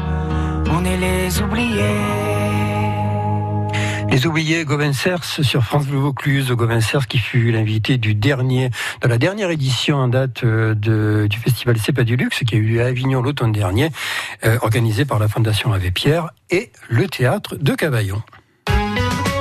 On 0.70 0.84
est 0.84 0.96
les 0.96 1.42
oubliés. 1.42 2.34
Les 4.10 4.26
oubliés 4.26 4.64
Govensers 4.64 5.24
sur 5.24 5.64
France 5.64 5.86
Bleu 5.86 5.98
Vaucluse, 5.98 6.52
Govensers 6.52 7.08
qui 7.08 7.18
fut 7.18 7.50
l'invité 7.50 7.98
du 7.98 8.14
dernier, 8.14 8.70
de 9.02 9.08
la 9.08 9.18
dernière 9.18 9.50
édition 9.50 9.96
en 9.96 10.06
date 10.08 10.44
euh, 10.44 11.26
du 11.26 11.36
festival 11.38 11.76
C'est 11.78 11.92
pas 11.92 12.04
du 12.04 12.14
luxe 12.14 12.44
qui 12.46 12.54
a 12.54 12.58
eu 12.58 12.62
lieu 12.62 12.82
à 12.82 12.86
Avignon 12.86 13.22
l'automne 13.22 13.50
dernier, 13.50 13.90
euh, 14.44 14.58
organisé 14.62 15.04
par 15.04 15.18
la 15.18 15.26
Fondation 15.26 15.72
Avé 15.72 15.90
Pierre 15.90 16.30
et 16.50 16.70
le 16.88 17.08
théâtre 17.08 17.56
de 17.56 17.74
Cavaillon. 17.74 18.22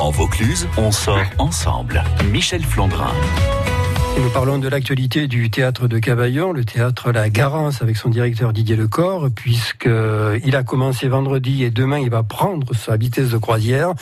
En 0.03 0.11
Vaucluse, 0.11 0.67
on 0.75 0.91
sort 0.91 1.31
ensemble. 1.37 2.03
Michel 2.29 2.61
Flandrin. 2.61 3.13
Nous 4.15 4.29
parlons 4.29 4.59
de 4.59 4.67
l'actualité 4.67 5.27
du 5.27 5.49
théâtre 5.49 5.87
de 5.87 5.97
Cavaillon, 5.97 6.53
le 6.53 6.63
théâtre 6.63 7.11
La 7.11 7.31
Garance 7.31 7.81
avec 7.81 7.97
son 7.97 8.09
directeur 8.09 8.53
Didier 8.53 8.75
Lecor, 8.75 9.29
puisqu'il 9.35 10.55
a 10.55 10.63
commencé 10.63 11.07
vendredi 11.07 11.63
et 11.63 11.71
demain 11.71 11.97
il 11.97 12.11
va 12.11 12.21
prendre 12.21 12.75
sa 12.75 12.95
vitesse 12.95 13.29
de 13.29 13.37
croisière. 13.37 13.93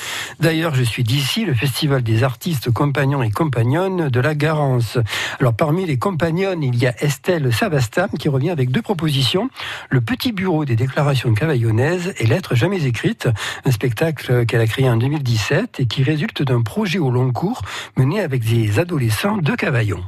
D'ailleurs, 0.42 0.76
je 0.76 0.84
suis 0.84 1.04
d'ici, 1.04 1.46
le 1.46 1.54
festival 1.54 2.04
des 2.04 2.24
artistes 2.24 2.72
compagnons 2.72 3.24
et 3.24 3.32
compagnonnes 3.32 4.10
de 4.10 4.20
La 4.20 4.36
Garance. 4.36 4.98
Alors 5.40 5.54
parmi 5.54 5.86
les 5.86 5.98
compagnonnes, 5.98 6.62
il 6.62 6.76
y 6.76 6.88
a 6.88 6.94
Estelle 7.02 7.54
Savastam 7.54 8.10
qui 8.20 8.28
revient 8.28 8.50
avec 8.50 8.70
deux 8.70 8.82
propositions. 8.82 9.50
Le 9.90 10.02
petit 10.02 10.34
bureau 10.34 10.66
des 10.66 10.76
déclarations 10.76 11.34
cavaillonnaises 11.34 12.14
et 12.18 12.28
Lettres 12.28 12.56
jamais 12.56 12.86
écrites, 12.86 13.30
un 13.64 13.72
spectacle 13.72 14.46
qu'elle 14.46 14.62
a 14.62 14.68
créé 14.68 14.90
en 14.90 14.98
2017 14.98 15.80
et 15.80 15.86
qui 15.86 16.04
résulte 16.04 16.44
d'un 16.44 16.62
projet 16.62 17.00
au 17.00 17.12
long 17.12 17.32
cours 17.32 17.62
mené 17.96 18.20
avec 18.20 18.44
des 18.44 18.78
adolescents 18.78 19.38
de 19.38 19.56
Cavaillon. 19.56 20.01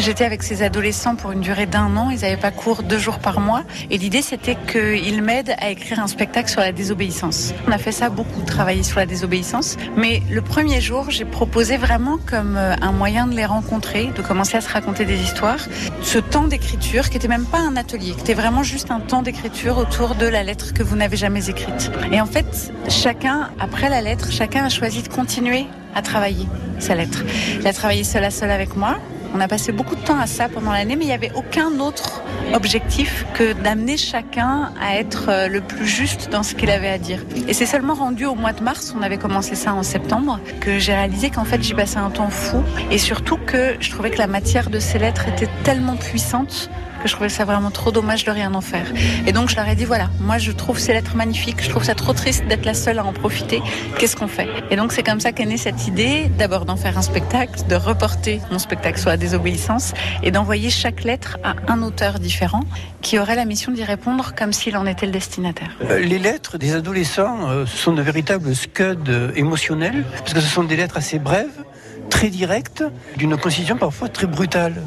J'étais 0.00 0.24
avec 0.24 0.42
ces 0.42 0.62
adolescents 0.62 1.14
pour 1.14 1.32
une 1.32 1.40
durée 1.40 1.66
d'un 1.66 1.96
an, 1.96 2.10
ils 2.10 2.20
n'avaient 2.20 2.36
pas 2.36 2.50
cours 2.50 2.82
deux 2.82 2.98
jours 2.98 3.18
par 3.18 3.40
mois 3.40 3.64
et 3.90 3.98
l'idée 3.98 4.22
c'était 4.22 4.56
qu'ils 4.70 5.22
m'aident 5.22 5.54
à 5.58 5.70
écrire 5.70 6.00
un 6.00 6.06
spectacle 6.06 6.48
sur 6.48 6.60
la 6.60 6.72
désobéissance. 6.72 7.52
On 7.66 7.72
a 7.72 7.78
fait 7.78 7.92
ça 7.92 8.08
beaucoup, 8.08 8.42
travailler 8.42 8.82
sur 8.82 8.98
la 8.98 9.06
désobéissance, 9.06 9.76
mais 9.96 10.22
le 10.30 10.42
premier 10.42 10.80
jour 10.80 11.10
j'ai 11.10 11.24
proposé 11.24 11.76
vraiment 11.76 12.18
comme 12.18 12.56
euh, 12.56 12.76
un 12.80 12.92
moyen 12.92 13.26
de 13.26 13.34
les 13.34 13.44
rencontrer, 13.44 14.06
de 14.16 14.22
commencer 14.22 14.56
à 14.56 14.60
se 14.60 14.70
raconter 14.70 15.04
des 15.04 15.20
histoires, 15.20 15.60
ce 16.02 16.18
temps 16.18 16.44
d'écriture 16.44 17.10
qui 17.10 17.16
était 17.16 17.28
même 17.28 17.46
pas 17.46 17.60
un 17.60 17.76
atelier, 17.76 18.12
qui 18.12 18.20
était 18.20 18.34
vraiment 18.34 18.62
juste 18.62 18.90
un 18.90 19.00
temps 19.00 19.22
d'écriture 19.22 19.76
autour 19.76 20.14
de 20.14 20.26
la 20.26 20.42
lettre 20.42 20.72
que 20.72 20.82
vous 20.82 20.96
n'avez 20.96 21.16
jamais 21.16 21.48
écrite. 21.48 21.90
Et 22.12 22.20
en 22.20 22.26
fait, 22.26 22.72
chacun, 22.88 23.50
après 23.58 23.88
la 23.88 24.00
lettre, 24.00 24.30
chacun 24.30 24.64
a 24.64 24.68
choisi 24.68 25.02
de 25.02 25.08
continuer 25.08 25.66
à 25.94 26.02
travailler 26.02 26.46
sa 26.78 26.94
lettre. 26.94 27.24
Il 27.60 27.66
a 27.66 27.72
travaillé 27.72 28.04
seul 28.04 28.24
à 28.24 28.30
seul 28.30 28.50
avec 28.50 28.76
moi, 28.76 28.98
on 29.34 29.40
a 29.40 29.48
passé 29.48 29.72
beaucoup 29.72 29.96
de 29.96 30.00
temps 30.00 30.18
à 30.18 30.26
ça 30.26 30.48
pendant 30.48 30.72
l'année, 30.72 30.96
mais 30.96 31.04
il 31.04 31.08
n'y 31.08 31.14
avait 31.14 31.32
aucun 31.34 31.78
autre 31.80 32.22
objectif 32.54 33.26
que 33.34 33.52
d'amener 33.52 33.96
chacun 33.96 34.72
à 34.80 34.96
être 34.96 35.26
euh, 35.28 35.48
le 35.48 35.60
plus 35.60 35.86
juste 35.86 36.30
dans 36.30 36.42
ce 36.42 36.54
qu'il 36.54 36.70
avait 36.70 36.88
à 36.88 36.98
dire. 36.98 37.20
Et 37.46 37.54
c'est 37.54 37.66
seulement 37.66 37.94
rendu 37.94 38.26
au 38.26 38.34
mois 38.34 38.52
de 38.52 38.62
mars, 38.62 38.94
on 38.98 39.02
avait 39.02 39.18
commencé 39.18 39.54
ça 39.54 39.74
en 39.74 39.82
septembre, 39.82 40.40
que 40.60 40.78
j'ai 40.78 40.94
réalisé 40.94 41.30
qu'en 41.30 41.44
fait 41.44 41.62
j'y 41.62 41.74
passais 41.74 41.98
un 41.98 42.10
temps 42.10 42.30
fou 42.30 42.62
et 42.90 42.98
surtout 42.98 43.36
que 43.36 43.76
je 43.80 43.90
trouvais 43.90 44.10
que 44.10 44.18
la 44.18 44.26
matière 44.26 44.70
de 44.70 44.78
ces 44.78 44.98
lettres 44.98 45.28
était 45.28 45.48
tellement 45.62 45.96
puissante 45.96 46.70
que 47.00 47.08
je 47.08 47.14
trouvais 47.14 47.28
ça 47.28 47.44
vraiment 47.44 47.70
trop 47.70 47.90
dommage 47.90 48.24
de 48.24 48.30
rien 48.30 48.54
en 48.54 48.60
faire. 48.60 48.86
Et 49.26 49.32
donc 49.32 49.48
je 49.48 49.56
leur 49.56 49.68
ai 49.68 49.74
dit 49.74 49.84
voilà, 49.84 50.08
moi 50.20 50.38
je 50.38 50.52
trouve 50.52 50.78
ces 50.78 50.92
lettres 50.92 51.16
magnifiques, 51.16 51.62
je 51.62 51.68
trouve 51.68 51.84
ça 51.84 51.94
trop 51.94 52.12
triste 52.12 52.46
d'être 52.46 52.64
la 52.64 52.74
seule 52.74 52.98
à 52.98 53.04
en 53.04 53.12
profiter. 53.12 53.62
Qu'est-ce 53.98 54.16
qu'on 54.16 54.28
fait? 54.28 54.48
Et 54.70 54.76
donc 54.76 54.92
c'est 54.92 55.02
comme 55.02 55.20
ça 55.20 55.32
qu'est 55.32 55.46
née 55.46 55.56
cette 55.56 55.86
idée 55.88 56.30
d'abord 56.38 56.64
d'en 56.64 56.76
faire 56.76 56.96
un 56.98 57.02
spectacle, 57.02 57.66
de 57.68 57.74
reporter 57.74 58.40
mon 58.50 58.58
spectacle 58.58 58.98
sur 59.00 59.08
la 59.08 59.16
désobéissance 59.16 59.92
et 60.22 60.30
d'envoyer 60.30 60.70
chaque 60.70 61.04
lettre 61.04 61.38
à 61.42 61.54
un 61.72 61.82
auteur 61.82 62.18
différent 62.18 62.64
qui 63.00 63.18
aurait 63.18 63.36
la 63.36 63.44
mission 63.44 63.72
d'y 63.72 63.84
répondre 63.84 64.34
comme 64.36 64.52
s'il 64.52 64.76
en 64.76 64.86
était 64.86 65.06
le 65.06 65.12
destinataire. 65.12 65.70
Euh, 65.88 65.98
Les 66.00 66.18
lettres 66.18 66.58
des 66.58 66.74
adolescents, 66.74 67.48
euh, 67.48 67.66
sont 67.66 67.92
de 67.92 68.02
véritables 68.02 68.54
scuds 68.54 69.08
euh, 69.08 69.32
émotionnels, 69.34 70.04
parce 70.18 70.34
que 70.34 70.40
ce 70.40 70.48
sont 70.48 70.64
des 70.64 70.76
lettres 70.76 70.98
assez 70.98 71.18
brèves, 71.18 71.46
très 72.10 72.28
directes, 72.28 72.84
d'une 73.16 73.36
concision 73.36 73.76
parfois 73.76 74.08
très 74.08 74.26
brutale. 74.26 74.82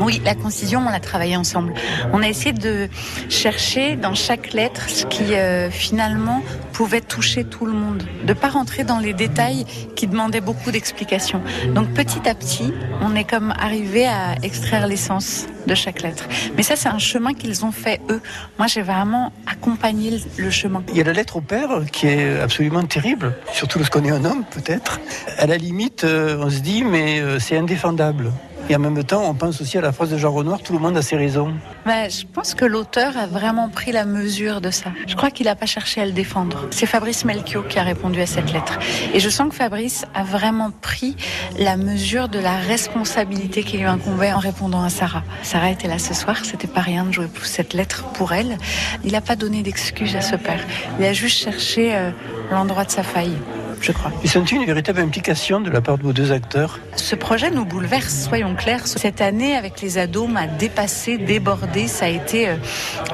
Oui, 0.00 0.20
la 0.24 0.34
concision, 0.34 0.82
on 0.86 0.90
l'a 0.90 1.00
travaillé 1.00 1.36
ensemble. 1.36 1.74
On 2.12 2.22
a 2.22 2.28
essayé 2.28 2.52
de 2.52 2.88
chercher 3.28 3.94
dans 3.96 4.14
chaque 4.14 4.52
lettre 4.52 4.88
ce 4.88 5.04
qui 5.06 5.34
euh, 5.34 5.70
finalement 5.70 6.42
pouvait 6.72 7.00
toucher 7.02 7.44
tout 7.44 7.66
le 7.66 7.72
monde, 7.72 8.02
de 8.24 8.32
pas 8.32 8.48
rentrer 8.48 8.84
dans 8.84 8.98
les 8.98 9.12
détails 9.12 9.64
qui 9.94 10.06
demandaient 10.06 10.40
beaucoup 10.40 10.70
d'explications. 10.70 11.42
Donc 11.74 11.90
petit 11.92 12.26
à 12.28 12.34
petit, 12.34 12.72
on 13.00 13.14
est 13.14 13.24
comme 13.24 13.52
arrivé 13.58 14.06
à 14.06 14.34
extraire 14.42 14.86
l'essence 14.86 15.46
de 15.66 15.74
chaque 15.74 16.02
lettre. 16.02 16.24
Mais 16.56 16.62
ça, 16.64 16.74
c'est 16.74 16.88
un 16.88 16.98
chemin 16.98 17.34
qu'ils 17.34 17.64
ont 17.64 17.70
fait 17.72 18.00
eux. 18.10 18.20
Moi, 18.58 18.66
j'ai 18.66 18.82
vraiment 18.82 19.32
accompagné 19.46 20.18
le- 20.36 20.50
chemin. 20.50 20.82
Il 20.88 20.96
y 20.96 21.00
a 21.00 21.04
la 21.04 21.12
lettre 21.12 21.36
au 21.36 21.40
père 21.40 21.68
qui 21.92 22.06
est 22.08 22.40
absolument 22.40 22.82
terrible, 22.84 23.34
surtout 23.52 23.78
lorsqu'on 23.78 24.04
est 24.04 24.10
un 24.10 24.24
homme 24.24 24.44
peut-être. 24.50 25.00
À 25.38 25.46
la 25.46 25.56
limite, 25.56 26.04
euh, 26.04 26.38
on 26.40 26.50
se 26.50 26.58
dit 26.60 26.82
mais 26.82 27.20
euh, 27.20 27.38
c'est 27.38 27.56
indéfendable. 27.56 28.32
Et 28.68 28.76
en 28.76 28.78
même 28.78 29.02
temps, 29.04 29.28
on 29.28 29.34
pense 29.34 29.60
aussi 29.60 29.76
à 29.78 29.80
la 29.80 29.92
phrase 29.92 30.10
de 30.10 30.16
Jean 30.16 30.32
Renoir, 30.32 30.62
tout 30.62 30.72
le 30.72 30.78
monde 30.78 30.96
a 30.96 31.02
ses 31.02 31.16
raisons. 31.16 31.52
Bah, 31.84 32.08
je 32.08 32.24
pense 32.32 32.54
que 32.54 32.64
l'auteur 32.64 33.16
a 33.16 33.26
vraiment 33.26 33.68
pris 33.68 33.92
la 33.92 34.04
mesure 34.04 34.60
de 34.60 34.70
ça. 34.70 34.90
Je 35.06 35.16
crois 35.16 35.30
qu'il 35.30 35.46
n'a 35.46 35.56
pas 35.56 35.66
cherché 35.66 36.00
à 36.00 36.06
le 36.06 36.12
défendre. 36.12 36.68
C'est 36.70 36.86
Fabrice 36.86 37.24
Melchior 37.24 37.66
qui 37.66 37.78
a 37.78 37.82
répondu 37.82 38.20
à 38.20 38.26
cette 38.26 38.52
lettre. 38.52 38.78
Et 39.14 39.20
je 39.20 39.28
sens 39.28 39.48
que 39.48 39.54
Fabrice 39.54 40.06
a 40.14 40.22
vraiment 40.22 40.70
pris 40.70 41.16
la 41.58 41.76
mesure 41.76 42.28
de 42.28 42.38
la 42.38 42.56
responsabilité 42.56 43.62
qui 43.62 43.78
lui 43.78 43.84
incombait 43.84 44.32
en 44.32 44.38
répondant 44.38 44.82
à 44.82 44.90
Sarah. 44.90 45.24
Sarah 45.42 45.70
était 45.70 45.88
là 45.88 45.98
ce 45.98 46.14
soir, 46.14 46.44
c'était 46.44 46.68
pas 46.68 46.80
rien 46.80 47.04
de 47.04 47.12
jouer 47.12 47.26
cette 47.42 47.74
lettre 47.74 48.04
pour 48.14 48.32
elle. 48.32 48.58
Il 49.04 49.12
n'a 49.12 49.20
pas 49.20 49.36
donné 49.36 49.62
d'excuses 49.62 50.16
à 50.16 50.20
ce 50.20 50.36
père. 50.36 50.60
Il 50.98 51.04
a 51.04 51.12
juste 51.12 51.38
cherché 51.38 51.94
euh, 51.94 52.10
l'endroit 52.50 52.84
de 52.84 52.90
sa 52.90 53.02
faille 53.02 53.36
je 53.82 53.92
crois. 53.92 54.10
Et 54.24 54.54
une 54.54 54.64
véritable 54.64 55.00
implication 55.00 55.60
de 55.60 55.70
la 55.70 55.80
part 55.80 55.98
de 55.98 56.02
vos 56.02 56.12
deux 56.12 56.32
acteurs? 56.32 56.78
Ce 56.96 57.14
projet 57.14 57.50
nous 57.50 57.64
bouleverse, 57.64 58.26
soyons 58.28 58.54
clairs. 58.54 58.86
Cette 58.86 59.20
année, 59.20 59.56
avec 59.56 59.80
les 59.80 59.98
ados, 59.98 60.28
m'a 60.28 60.46
dépassé, 60.46 61.18
débordé. 61.18 61.88
Ça 61.88 62.06
a 62.06 62.08
été 62.08 62.48
euh, 62.48 62.56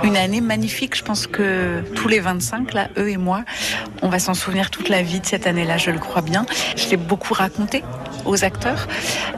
une 0.02 0.16
année 0.16 0.40
magnifique. 0.40 0.96
Je 0.96 1.02
pense 1.02 1.26
que 1.26 1.82
tous 1.94 2.08
les 2.08 2.20
25, 2.20 2.74
là, 2.74 2.88
eux 2.98 3.10
et 3.10 3.16
moi, 3.16 3.44
on 4.02 4.08
va 4.08 4.18
s'en 4.18 4.34
souvenir 4.34 4.70
toute 4.70 4.88
la 4.88 5.02
vie 5.02 5.20
de 5.20 5.26
cette 5.26 5.46
année-là, 5.46 5.78
je 5.78 5.90
le 5.90 5.98
crois 5.98 6.22
bien. 6.22 6.46
Je 6.76 6.88
l'ai 6.88 6.96
beaucoup 6.96 7.34
raconté 7.34 7.82
aux 8.28 8.44
acteurs. 8.44 8.86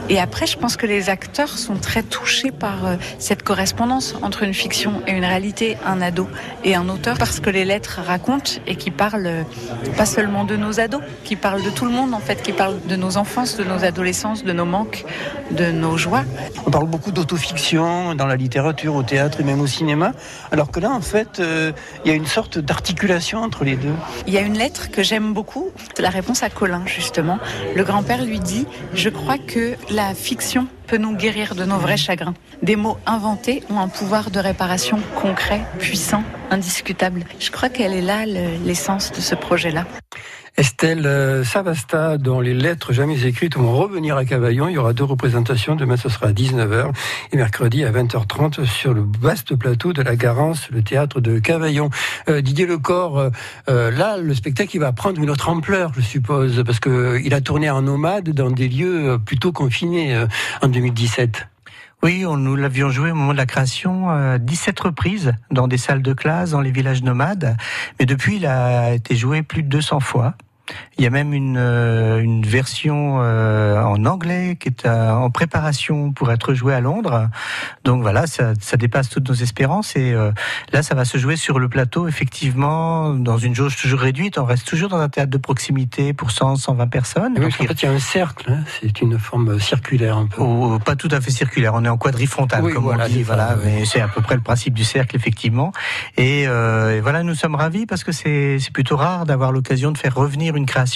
Et 0.09 0.19
après, 0.19 0.45
je 0.45 0.57
pense 0.57 0.75
que 0.75 0.85
les 0.85 1.09
acteurs 1.09 1.57
sont 1.57 1.75
très 1.75 2.03
touchés 2.03 2.51
par 2.51 2.85
euh, 2.85 2.95
cette 3.17 3.43
correspondance 3.43 4.15
entre 4.21 4.43
une 4.43 4.53
fiction 4.53 5.01
et 5.07 5.11
une 5.11 5.25
réalité, 5.25 5.77
un 5.85 6.01
ado 6.01 6.27
et 6.63 6.75
un 6.75 6.89
auteur, 6.89 7.17
parce 7.17 7.39
que 7.39 7.49
les 7.49 7.65
lettres 7.65 8.01
racontent 8.05 8.51
et 8.67 8.75
qui 8.75 8.91
parlent 8.91 9.25
euh, 9.25 9.43
pas 9.97 10.05
seulement 10.05 10.43
de 10.43 10.57
nos 10.57 10.79
ados, 10.79 11.01
qui 11.23 11.35
parlent 11.35 11.63
de 11.63 11.69
tout 11.69 11.85
le 11.85 11.91
monde 11.91 12.13
en 12.13 12.19
fait, 12.19 12.41
qui 12.41 12.51
parlent 12.51 12.79
de 12.85 12.95
nos 12.95 13.17
enfances, 13.17 13.55
de 13.55 13.63
nos 13.63 13.83
adolescences, 13.83 14.43
de 14.43 14.51
nos 14.51 14.65
manques, 14.65 15.05
de 15.51 15.71
nos 15.71 15.97
joies. 15.97 16.25
On 16.65 16.71
parle 16.71 16.87
beaucoup 16.87 17.11
d'autofiction 17.11 18.13
dans 18.15 18.27
la 18.27 18.35
littérature, 18.35 18.95
au 18.95 19.03
théâtre 19.03 19.39
et 19.39 19.43
même 19.43 19.61
au 19.61 19.67
cinéma, 19.67 20.11
alors 20.51 20.69
que 20.71 20.81
là 20.81 20.91
en 20.91 21.01
fait, 21.01 21.39
euh, 21.39 21.71
il 22.03 22.09
y 22.09 22.13
a 22.13 22.15
une 22.15 22.27
sorte 22.27 22.59
d'articulation 22.59 23.39
entre 23.39 23.63
les 23.63 23.77
deux. 23.77 23.95
Il 24.27 24.33
y 24.33 24.37
a 24.37 24.41
une 24.41 24.57
lettre 24.57 24.91
que 24.91 25.03
j'aime 25.03 25.33
beaucoup, 25.33 25.69
c'est 25.95 26.01
la 26.01 26.09
réponse 26.09 26.43
à 26.43 26.49
Colin 26.49 26.83
justement. 26.85 27.39
Le 27.75 27.83
grand-père 27.85 28.25
lui 28.25 28.39
dit 28.39 28.65
je 28.93 29.09
crois 29.09 29.37
que 29.37 29.75
la 29.89 30.13
fiction 30.13 30.67
peut 30.91 30.97
nous 30.97 31.15
guérir 31.15 31.55
de 31.55 31.63
nos 31.63 31.77
vrais 31.77 31.95
chagrins. 31.95 32.33
Des 32.63 32.75
mots 32.75 32.97
inventés 33.05 33.63
ont 33.69 33.79
un 33.79 33.87
pouvoir 33.87 34.29
de 34.29 34.39
réparation 34.39 34.99
concret, 35.15 35.61
puissant, 35.79 36.21
indiscutable. 36.49 37.23
Je 37.39 37.49
crois 37.49 37.69
qu'elle 37.69 37.93
est 37.93 38.01
là 38.01 38.25
l'essence 38.25 39.13
de 39.13 39.21
ce 39.21 39.33
projet-là. 39.33 39.85
Estelle 40.57 41.07
euh, 41.07 41.45
Savasta, 41.45 42.17
dont 42.17 42.41
les 42.41 42.53
lettres 42.53 42.91
jamais 42.91 43.25
écrites 43.25 43.55
vont 43.55 43.73
revenir 43.73 44.17
à 44.17 44.25
Cavaillon. 44.25 44.67
Il 44.67 44.73
y 44.73 44.77
aura 44.77 44.91
deux 44.91 45.05
représentations. 45.05 45.75
Demain, 45.75 45.95
ce 45.95 46.09
sera 46.09 46.27
à 46.27 46.31
19h 46.33 46.91
et 47.31 47.37
mercredi 47.37 47.85
à 47.85 47.91
20h30 47.91 48.65
sur 48.65 48.93
le 48.93 49.05
vaste 49.21 49.55
plateau 49.55 49.93
de 49.93 50.01
la 50.01 50.17
Garance, 50.17 50.69
le 50.69 50.83
théâtre 50.83 51.21
de 51.21 51.39
Cavaillon. 51.39 51.89
Euh, 52.27 52.41
Didier 52.41 52.65
Lecor, 52.65 53.31
euh, 53.69 53.91
là, 53.91 54.17
le 54.17 54.33
spectacle, 54.35 54.75
il 54.75 54.79
va 54.79 54.91
prendre 54.91 55.21
une 55.21 55.29
autre 55.29 55.47
ampleur, 55.47 55.93
je 55.95 56.01
suppose, 56.01 56.63
parce 56.65 56.81
qu'il 56.81 57.33
a 57.33 57.41
tourné 57.41 57.69
en 57.69 57.81
nomade 57.81 58.29
dans 58.29 58.51
des 58.51 58.67
lieux 58.67 59.17
plutôt 59.25 59.53
confinés 59.53 60.25
en 60.61 60.67
2017. 60.81 61.47
Oui, 62.03 62.25
on, 62.25 62.37
nous 62.37 62.55
l'avions 62.55 62.89
joué 62.89 63.11
au 63.11 63.15
moment 63.15 63.33
de 63.33 63.37
la 63.37 63.45
création 63.45 64.37
17 64.37 64.79
reprises 64.79 65.33
dans 65.51 65.67
des 65.67 65.77
salles 65.77 66.01
de 66.01 66.13
classe, 66.13 66.51
dans 66.51 66.61
les 66.61 66.71
villages 66.71 67.03
nomades. 67.03 67.55
Mais 67.99 68.07
depuis, 68.07 68.37
il 68.37 68.47
a 68.47 68.93
été 68.93 69.15
joué 69.15 69.43
plus 69.43 69.61
de 69.61 69.69
200 69.69 69.99
fois. 69.99 70.33
Il 71.01 71.05
y 71.05 71.07
a 71.07 71.09
même 71.09 71.33
une, 71.33 71.57
euh, 71.57 72.21
une 72.21 72.43
version 72.43 73.21
euh, 73.23 73.81
en 73.81 74.05
anglais 74.05 74.55
qui 74.59 74.67
est 74.67 74.85
euh, 74.85 75.09
en 75.09 75.31
préparation 75.31 76.11
pour 76.11 76.31
être 76.31 76.53
jouée 76.53 76.75
à 76.75 76.79
Londres. 76.79 77.27
Donc 77.83 78.03
voilà, 78.03 78.27
ça, 78.27 78.53
ça 78.61 78.77
dépasse 78.77 79.09
toutes 79.09 79.27
nos 79.27 79.33
espérances. 79.33 79.95
Et 79.95 80.13
là, 80.71 80.83
ça 80.83 80.93
va 80.93 81.03
se 81.03 81.17
jouer 81.17 81.37
sur 81.37 81.57
le 81.57 81.69
plateau, 81.69 82.07
effectivement, 82.07 83.15
dans 83.15 83.39
une 83.39 83.55
jauge 83.55 83.77
toujours 83.77 84.01
réduite. 84.01 84.37
On 84.37 84.45
reste 84.45 84.67
toujours 84.67 84.89
dans 84.89 84.99
un 84.99 85.09
théâtre 85.09 85.31
de 85.31 85.39
proximité 85.39 86.13
pour 86.13 86.29
100, 86.29 86.57
120 86.57 86.87
personnes. 86.87 87.33
Oui, 87.39 87.45
en 87.45 87.49
fait, 87.49 87.81
il 87.81 87.85
y 87.85 87.87
a 87.87 87.91
un 87.93 87.99
cercle. 87.99 88.51
Hein. 88.51 88.59
C'est 88.79 89.01
une 89.01 89.17
forme 89.17 89.59
circulaire 89.59 90.17
un 90.17 90.27
peu. 90.27 90.39
Oh, 90.39 90.77
pas 90.85 90.95
tout 90.95 91.09
à 91.09 91.19
fait 91.19 91.31
circulaire. 91.31 91.73
On 91.73 91.83
est 91.83 91.89
en 91.89 91.97
quadrifrontal, 91.97 92.61
comme 92.71 92.85
on 92.85 93.07
dit. 93.07 93.23
Voilà, 93.23 93.55
mais 93.63 93.85
c'est 93.85 94.01
à 94.01 94.07
peu 94.07 94.21
près 94.21 94.35
le 94.35 94.41
principe 94.41 94.75
du 94.75 94.83
cercle, 94.83 95.15
effectivement. 95.15 95.71
Et, 96.17 96.41
et 96.41 97.01
voilà, 97.01 97.23
nous 97.23 97.33
sommes 97.33 97.55
ravis 97.55 97.87
parce 97.87 98.03
que 98.03 98.11
c'est 98.11 98.59
plutôt 98.71 98.97
rare 98.97 99.25
d'avoir 99.25 99.51
l'occasion 99.51 99.91
de 99.91 99.97
faire 99.97 100.13
revenir 100.13 100.55
une 100.55 100.67
création 100.67 100.90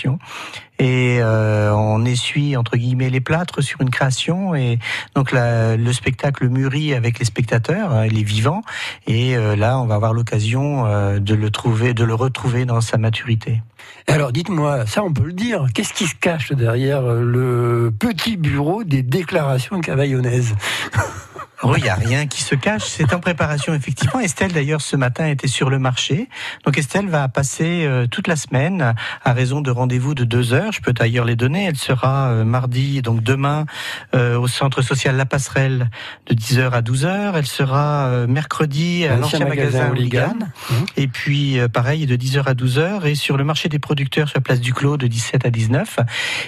et 0.77 1.19
euh, 1.21 1.71
on 1.73 2.03
essuie 2.05 2.57
entre 2.57 2.77
guillemets 2.77 3.09
les 3.09 3.21
plâtres 3.21 3.61
sur 3.63 3.81
une 3.81 3.89
création. 3.89 4.55
Et 4.55 4.79
donc 5.15 5.31
le 5.31 5.91
spectacle 5.93 6.49
mûrit 6.49 6.93
avec 6.93 7.19
les 7.19 7.25
spectateurs, 7.25 7.93
euh, 7.93 8.05
les 8.05 8.23
vivants. 8.23 8.61
Et 9.07 9.37
euh, 9.37 9.55
là 9.55 9.79
on 9.79 9.85
va 9.85 9.95
avoir 9.95 10.13
l'occasion 10.13 10.85
de 11.19 11.35
le 11.35 11.49
trouver, 11.49 11.93
de 11.93 12.03
le 12.03 12.13
retrouver 12.13 12.65
dans 12.65 12.81
sa 12.81 12.97
maturité. 12.97 13.61
Alors 14.07 14.31
dites-moi, 14.31 14.85
ça 14.85 15.03
on 15.03 15.13
peut 15.13 15.25
le 15.25 15.33
dire, 15.33 15.65
qu'est-ce 15.73 15.93
qui 15.93 16.07
se 16.07 16.15
cache 16.15 16.51
derrière 16.51 17.01
le 17.01 17.93
petit 17.97 18.37
bureau 18.37 18.83
des 18.83 19.03
déclarations 19.03 19.79
cavaillonnaises 19.79 20.55
Oui, 21.63 21.77
il 21.77 21.83
n'y 21.83 21.89
a 21.89 21.95
rien 21.95 22.27
qui 22.27 22.43
se 22.43 22.53
cache. 22.53 22.83
C'est 22.83 23.13
en 23.13 23.19
préparation, 23.19 23.73
effectivement. 23.73 24.19
Estelle, 24.19 24.51
d'ailleurs, 24.51 24.81
ce 24.81 24.97
matin 24.97 25.27
était 25.27 25.47
sur 25.47 25.69
le 25.69 25.79
marché. 25.79 26.27
Donc 26.65 26.77
Estelle 26.77 27.07
va 27.07 27.27
passer 27.29 27.85
euh, 27.85 28.07
toute 28.07 28.27
la 28.27 28.35
semaine 28.35 28.93
à 29.23 29.33
raison 29.33 29.61
de 29.61 29.71
rendez-vous 29.71 30.15
de 30.15 30.25
deux 30.25 30.53
heures. 30.53 30.73
Je 30.73 30.81
peux 30.81 30.91
d'ailleurs 30.91 31.25
les 31.25 31.37
donner. 31.37 31.65
Elle 31.65 31.77
sera 31.77 32.29
euh, 32.29 32.43
mardi, 32.43 33.01
donc 33.01 33.23
demain, 33.23 33.65
euh, 34.13 34.37
au 34.37 34.47
centre 34.47 34.81
social 34.81 35.15
La 35.15 35.25
Passerelle 35.25 35.89
de 36.27 36.35
10h 36.35 36.71
à 36.71 36.81
12h. 36.81 37.33
Elle 37.35 37.45
sera 37.45 38.25
mercredi 38.27 39.05
à 39.05 39.15
l'ancien 39.15 39.47
magasin, 39.47 39.91
Oligan. 39.91 40.35
Mmh. 40.35 40.73
Et 40.97 41.07
puis, 41.07 41.57
pareil, 41.71 42.05
de 42.05 42.15
10h 42.17 42.43
à 42.45 42.53
12h. 42.53 43.05
Et 43.05 43.15
sur 43.15 43.37
le 43.37 43.43
marché 43.43 43.69
des 43.69 43.79
producteurs 43.79 44.27
sur 44.27 44.37
la 44.37 44.41
place 44.41 44.59
du 44.59 44.73
Clos 44.73 44.97
de 44.97 45.07
17 45.07 45.45
à 45.45 45.49
19. 45.49 45.99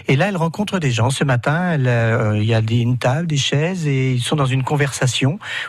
Et 0.09 0.15
là, 0.15 0.27
elle 0.27 0.37
rencontre 0.37 0.79
des 0.79 0.91
gens. 0.91 1.09
Ce 1.09 1.23
matin, 1.23 1.77
il 1.77 2.43
y 2.43 2.53
a 2.53 2.61
des, 2.61 2.77
une 2.77 2.97
table, 2.97 3.27
des 3.27 3.37
chaises 3.37 3.87
et 3.87 4.11
ils 4.11 4.21
sont 4.21 4.35
dans 4.35 4.45
une 4.45 4.63
conversation 4.63 4.96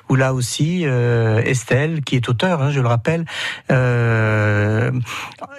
où 0.09 0.17
là 0.17 0.35
aussi 0.35 0.83
euh, 0.85 1.43
Estelle, 1.43 2.03
qui 2.03 2.17
est 2.17 2.29
auteur, 2.29 2.63
hein, 2.63 2.71
je 2.71 2.81
le 2.81 2.89
rappelle, 2.89 3.25
euh, 3.71 4.91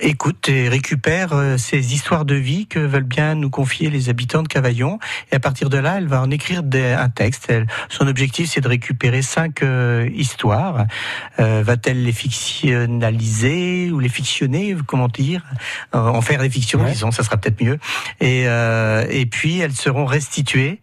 écoute 0.02 0.50
et 0.50 0.70
récupère 0.70 1.34
euh, 1.34 1.58
ces 1.58 1.94
histoires 1.94 2.26
de 2.26 2.36
vie 2.36 2.68
que 2.68 2.80
veulent 2.80 3.04
bien 3.04 3.36
nous 3.36 3.50
confier 3.50 3.90
les 3.90 4.10
habitants 4.10 4.44
de 4.44 4.48
Cavaillon. 4.48 5.00
Et 5.32 5.36
à 5.36 5.40
partir 5.40 5.70
de 5.70 5.78
là, 5.78 5.98
elle 5.98 6.08
va 6.08 6.22
en 6.22 6.32
écrire 6.32 6.62
un 6.74 7.10
texte. 7.10 7.52
son 7.90 8.08
objectif, 8.08 8.50
c'est 8.50 8.62
de 8.62 8.68
récupérer 8.68 9.22
cinq 9.22 9.64
histoires. 10.14 10.86
Va-t-elle 11.38 12.04
les 12.04 12.12
fictionnaliser 12.12 13.92
ou 13.92 14.00
les 14.00 14.10
fictionner, 14.10 14.76
comment 14.86 15.08
dire, 15.08 15.44
en 15.94 16.22
faire 16.22 16.42
des 16.42 16.50
fictions, 16.50 16.84
disons, 16.84 17.12
ça 17.12 17.24
sera 17.24 17.38
peut-être 17.38 17.62
mieux. 17.62 17.80
Et, 18.20 18.44
et 18.44 19.26
puis, 19.26 19.60
elles 19.60 19.74
seront 19.74 20.06
restituées 20.06 20.82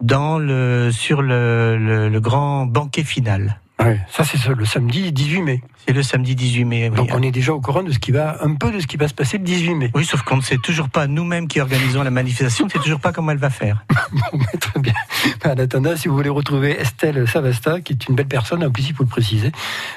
dans 0.00 0.38
le, 0.38 0.90
sur 0.92 1.22
le, 1.22 2.08
le, 2.08 2.20
grand 2.20 2.66
banquet 2.66 3.04
final. 3.04 3.60
Ouais, 3.78 4.00
ça 4.08 4.24
c'est 4.24 4.38
le 4.48 4.64
samedi 4.64 5.12
18 5.12 5.42
mai. 5.42 5.62
C'est 5.86 5.92
le 5.92 6.02
samedi 6.02 6.34
18 6.34 6.64
mai. 6.64 6.90
Donc 6.90 7.10
on 7.12 7.22
est 7.22 7.30
déjà 7.30 7.52
au 7.52 7.60
courant 7.60 7.84
de 7.84 7.92
ce 7.92 8.00
qui 8.00 8.10
va, 8.10 8.38
un 8.42 8.54
peu 8.54 8.72
de 8.72 8.80
ce 8.80 8.88
qui 8.88 8.96
va 8.96 9.06
se 9.06 9.14
passer 9.14 9.38
le 9.38 9.44
18 9.44 9.74
mai. 9.74 9.90
Oui, 9.94 10.04
sauf 10.04 10.22
qu'on 10.22 10.38
ne 10.38 10.42
sait 10.42 10.56
toujours 10.56 10.88
pas, 10.88 11.06
nous-mêmes 11.06 11.46
qui 11.46 11.60
organisons 11.60 12.02
la 12.02 12.10
manifestation, 12.10 12.64
on 12.64 12.66
ne 12.66 12.72
sait 12.72 12.80
toujours 12.80 12.98
pas 12.98 13.12
comment 13.12 13.30
elle 13.30 13.38
va 13.38 13.50
faire. 13.50 13.84
bon, 14.32 14.44
très 14.58 14.80
bien. 14.80 14.94
En 15.44 15.50
attendant, 15.50 15.94
si 15.96 16.08
vous 16.08 16.16
voulez 16.16 16.28
retrouver 16.28 16.72
Estelle 16.72 17.28
Savasta, 17.28 17.80
qui 17.80 17.92
est 17.92 18.08
une 18.08 18.16
belle 18.16 18.26
personne, 18.26 18.64
en 18.64 18.70
plus 18.70 18.88
il 18.88 18.94
faut 18.96 19.04
le 19.04 19.08
préciser, 19.08 19.52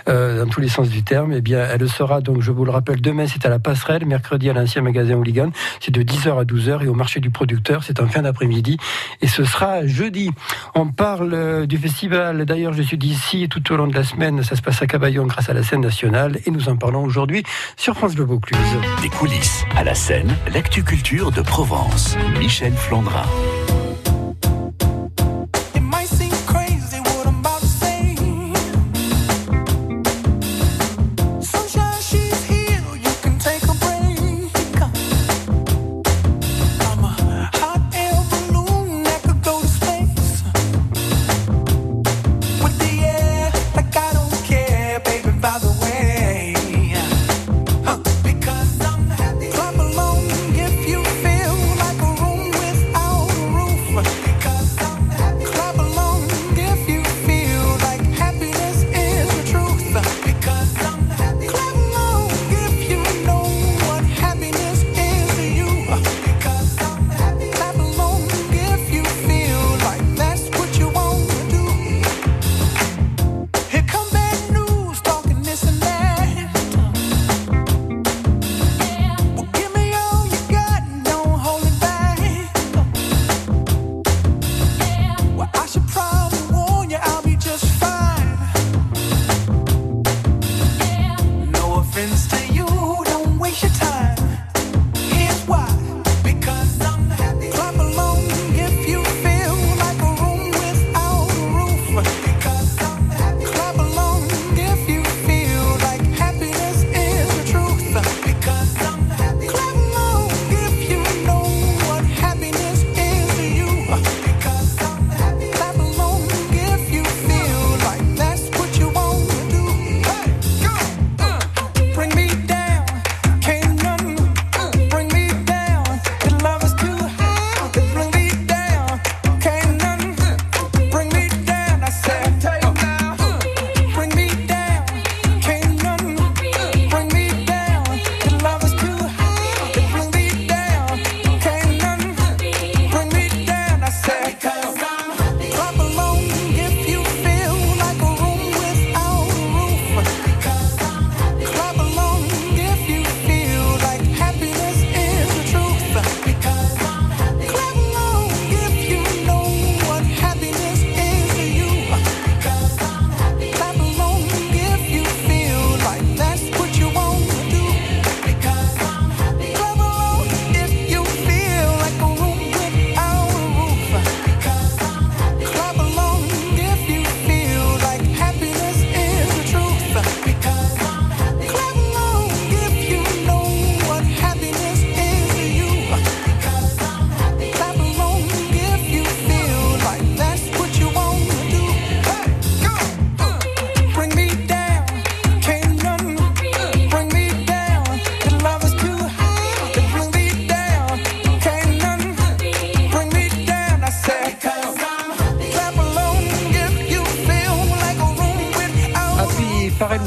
euh, 0.08 0.43
dans 0.43 0.49
tous 0.49 0.62
les 0.62 0.69
sens 0.69 0.89
du 0.89 1.02
terme, 1.02 1.34
eh 1.34 1.41
bien 1.41 1.60
elle 1.60 1.89
sera, 1.89 2.21
donc 2.21 2.41
je 2.41 2.52
vous 2.52 2.65
le 2.65 2.71
rappelle, 2.71 3.02
demain 3.02 3.25
c'est 3.25 3.43
à 3.47 3.49
la 3.49 3.58
passerelle, 3.58 4.06
mercredi 4.06 4.47
à 4.47 4.54
l'ancien 4.54 4.84
magasin 4.84 5.15
Hooligan, 5.15 5.49
c'est 5.80 5.91
de 5.91 6.04
10h 6.04 6.39
à 6.39 6.43
12h, 6.43 6.84
et 6.84 6.88
au 6.88 6.93
marché 6.93 7.19
du 7.19 7.32
producteur, 7.32 7.84
c'est 7.84 7.99
en 7.99 8.08
fin 8.08 8.21
d'après-midi, 8.21 8.78
et 9.21 9.28
ce 9.28 9.43
sera 9.43 9.88
jeudi. 9.88 10.30
On 10.75 10.88
parle 10.88 11.34
euh, 11.34 11.65
du 11.65 11.80
festival, 11.80 12.45
d'ailleurs 12.45 12.73
je 12.73 12.84
suis 12.84 12.97
d'ici 12.97 13.47
tout 13.49 13.73
au 13.73 13.75
long 13.75 13.88
de 13.88 13.95
la 13.95 14.04
semaine, 14.04 14.43
ça 14.43 14.56
se 14.56 14.62
passe 14.62 14.84
à 14.84 14.88
Cabayon 14.88 15.25
grâce 15.25 15.49
à 15.49 15.54
la 15.54 15.63
scène 15.63 15.79
nationale 15.80 16.39
et 16.46 16.52
nous 16.52 16.70
en 16.70 16.78
parlons 16.78 17.04
aujourd'hui 17.04 17.44
sur 17.78 17.96
France 17.96 18.15
Le 18.15 18.24
Vaucluse. 18.24 18.60
Des 19.02 19.10
coulisses 19.10 19.63
à 19.76 19.84
la 19.84 19.96
scène, 19.96 20.36
l'actu-culture 20.54 21.32
de 21.32 21.42
Provence. 21.42 22.18
Michel 22.39 22.74
Flandrin. 22.74 23.26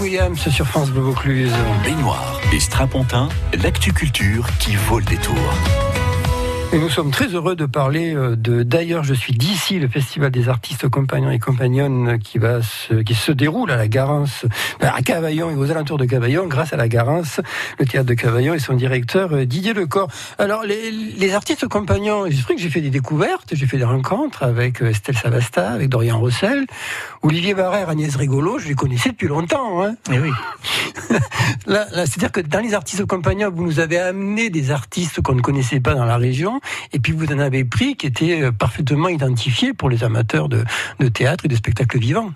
Williams 0.02 0.48
sur 0.50 0.66
France 0.66 0.90
Bleu 0.90 1.02
Vaucluse. 1.02 1.52
Baignoire 1.84 2.40
et 2.52 2.58
Strapontin, 2.58 3.28
l'actu 3.62 3.92
culture 3.92 4.48
qui 4.58 4.74
vaut 4.74 4.98
le 4.98 5.04
détour. 5.04 5.36
Et 6.74 6.78
nous 6.78 6.88
sommes 6.88 7.10
très 7.10 7.26
heureux 7.26 7.54
de 7.54 7.66
parler 7.66 8.14
euh, 8.16 8.34
de 8.34 8.62
D'ailleurs, 8.62 9.04
je 9.04 9.12
suis 9.12 9.34
d'ici, 9.34 9.78
le 9.78 9.88
festival 9.88 10.30
des 10.30 10.48
artistes 10.48 10.88
compagnons 10.88 11.30
et 11.30 11.38
compagnonnes 11.38 12.18
qui 12.18 12.38
va 12.38 12.62
se, 12.62 12.94
qui 12.94 13.14
se 13.14 13.30
déroule 13.30 13.70
à 13.70 13.76
la 13.76 13.88
Garance, 13.88 14.46
à 14.80 15.02
Cavaillon 15.02 15.50
et 15.50 15.54
aux 15.54 15.70
alentours 15.70 15.98
de 15.98 16.06
Cavaillon, 16.06 16.46
grâce 16.46 16.72
à 16.72 16.78
la 16.78 16.88
Garance, 16.88 17.42
le 17.78 17.84
théâtre 17.84 18.06
de 18.06 18.14
Cavaillon 18.14 18.54
et 18.54 18.58
son 18.58 18.72
directeur 18.72 19.34
euh, 19.34 19.44
Didier 19.44 19.74
Lecor. 19.74 20.08
Alors, 20.38 20.62
les, 20.62 20.90
les 20.90 21.34
artistes 21.34 21.68
compagnons, 21.68 22.24
j'ai 22.30 22.42
que 22.42 22.56
j'ai 22.56 22.70
fait 22.70 22.80
des 22.80 22.88
découvertes, 22.88 23.50
j'ai 23.52 23.66
fait 23.66 23.76
des 23.76 23.84
rencontres 23.84 24.42
avec 24.42 24.80
euh, 24.80 24.88
Estelle 24.88 25.18
Savasta, 25.18 25.72
avec 25.72 25.90
Dorian 25.90 26.18
Rossel, 26.20 26.64
Olivier 27.20 27.52
Barrère, 27.52 27.90
Agnès 27.90 28.16
Rigolo, 28.16 28.58
je 28.58 28.68
les 28.68 28.74
connaissais 28.74 29.10
depuis 29.10 29.28
longtemps. 29.28 29.84
Hein. 29.84 29.96
Et 30.10 30.18
oui. 30.18 30.30
là, 31.66 31.86
là 31.92 32.06
c'est-à-dire 32.06 32.32
que 32.32 32.40
dans 32.40 32.60
les 32.60 32.72
artistes 32.72 33.04
compagnons, 33.04 33.50
vous 33.54 33.62
nous 33.62 33.78
avez 33.78 33.98
amené 33.98 34.48
des 34.48 34.70
artistes 34.70 35.20
qu'on 35.20 35.34
ne 35.34 35.42
connaissait 35.42 35.80
pas 35.80 35.94
dans 35.94 36.06
la 36.06 36.16
région 36.16 36.61
et 36.92 36.98
puis 36.98 37.12
vous 37.12 37.26
en 37.32 37.38
avez 37.38 37.64
pris 37.64 37.96
qui 37.96 38.06
étaient 38.06 38.42
euh, 38.42 38.52
parfaitement 38.52 39.08
identifiés 39.08 39.72
pour 39.72 39.88
les 39.90 40.04
amateurs 40.04 40.48
de, 40.48 40.64
de 41.00 41.08
théâtre 41.08 41.44
et 41.44 41.48
de 41.48 41.56
spectacles 41.56 41.98
vivants. 41.98 42.32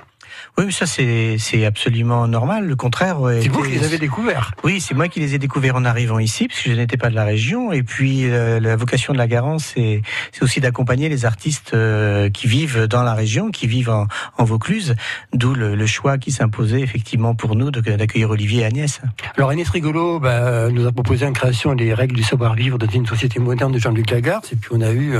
Oui, 0.58 0.72
ça 0.72 0.86
c'est 0.86 1.66
absolument 1.66 2.26
normal. 2.26 2.66
Le 2.66 2.76
contraire. 2.76 3.18
C'est 3.42 3.48
vous 3.48 3.62
qui 3.62 3.72
les 3.72 3.84
avez 3.84 3.98
découverts. 3.98 4.52
Oui, 4.64 4.80
c'est 4.80 4.94
moi 4.94 5.08
qui 5.08 5.20
les 5.20 5.34
ai 5.34 5.38
découverts 5.38 5.76
en 5.76 5.84
arrivant 5.84 6.18
ici, 6.18 6.48
puisque 6.48 6.68
je 6.68 6.72
n'étais 6.72 6.96
pas 6.96 7.10
de 7.10 7.14
la 7.14 7.24
région. 7.24 7.72
Et 7.72 7.82
puis 7.82 8.24
euh, 8.24 8.58
la 8.58 8.74
vocation 8.76 9.12
de 9.12 9.18
la 9.18 9.26
Garance, 9.26 9.74
c'est 9.74 10.02
aussi 10.40 10.60
d'accompagner 10.60 11.08
les 11.08 11.26
artistes 11.26 11.72
euh, 11.74 12.30
qui 12.30 12.46
vivent 12.46 12.86
dans 12.86 13.02
la 13.02 13.14
région, 13.14 13.50
qui 13.50 13.66
vivent 13.66 13.90
en, 13.90 14.06
en 14.38 14.44
Vaucluse. 14.44 14.94
D'où 15.34 15.54
le, 15.54 15.74
le, 15.74 15.86
choix 15.86 16.18
qui 16.18 16.32
s'imposait 16.32 16.80
effectivement 16.80 17.34
pour 17.34 17.54
nous 17.54 17.70
d'accueillir 17.70 18.30
Olivier 18.30 18.62
et 18.62 18.64
Agnès. 18.64 19.00
Alors 19.36 19.50
Agnès 19.50 19.68
Rigolo 19.68 20.20
bah, 20.20 20.70
nous 20.70 20.86
a 20.86 20.92
proposé 20.92 21.26
en 21.26 21.32
création 21.32 21.74
des 21.74 21.92
règles 21.94 22.16
du 22.16 22.22
savoir-vivre 22.22 22.78
dans 22.78 22.88
une 22.88 23.06
société 23.06 23.38
moderne 23.38 23.72
de 23.72 23.78
Jean-Luc 23.78 24.10
Lagarde. 24.10 24.44
Et 24.52 24.56
puis 24.56 24.70
on 24.72 24.80
a 24.80 24.92
eu 24.92 25.18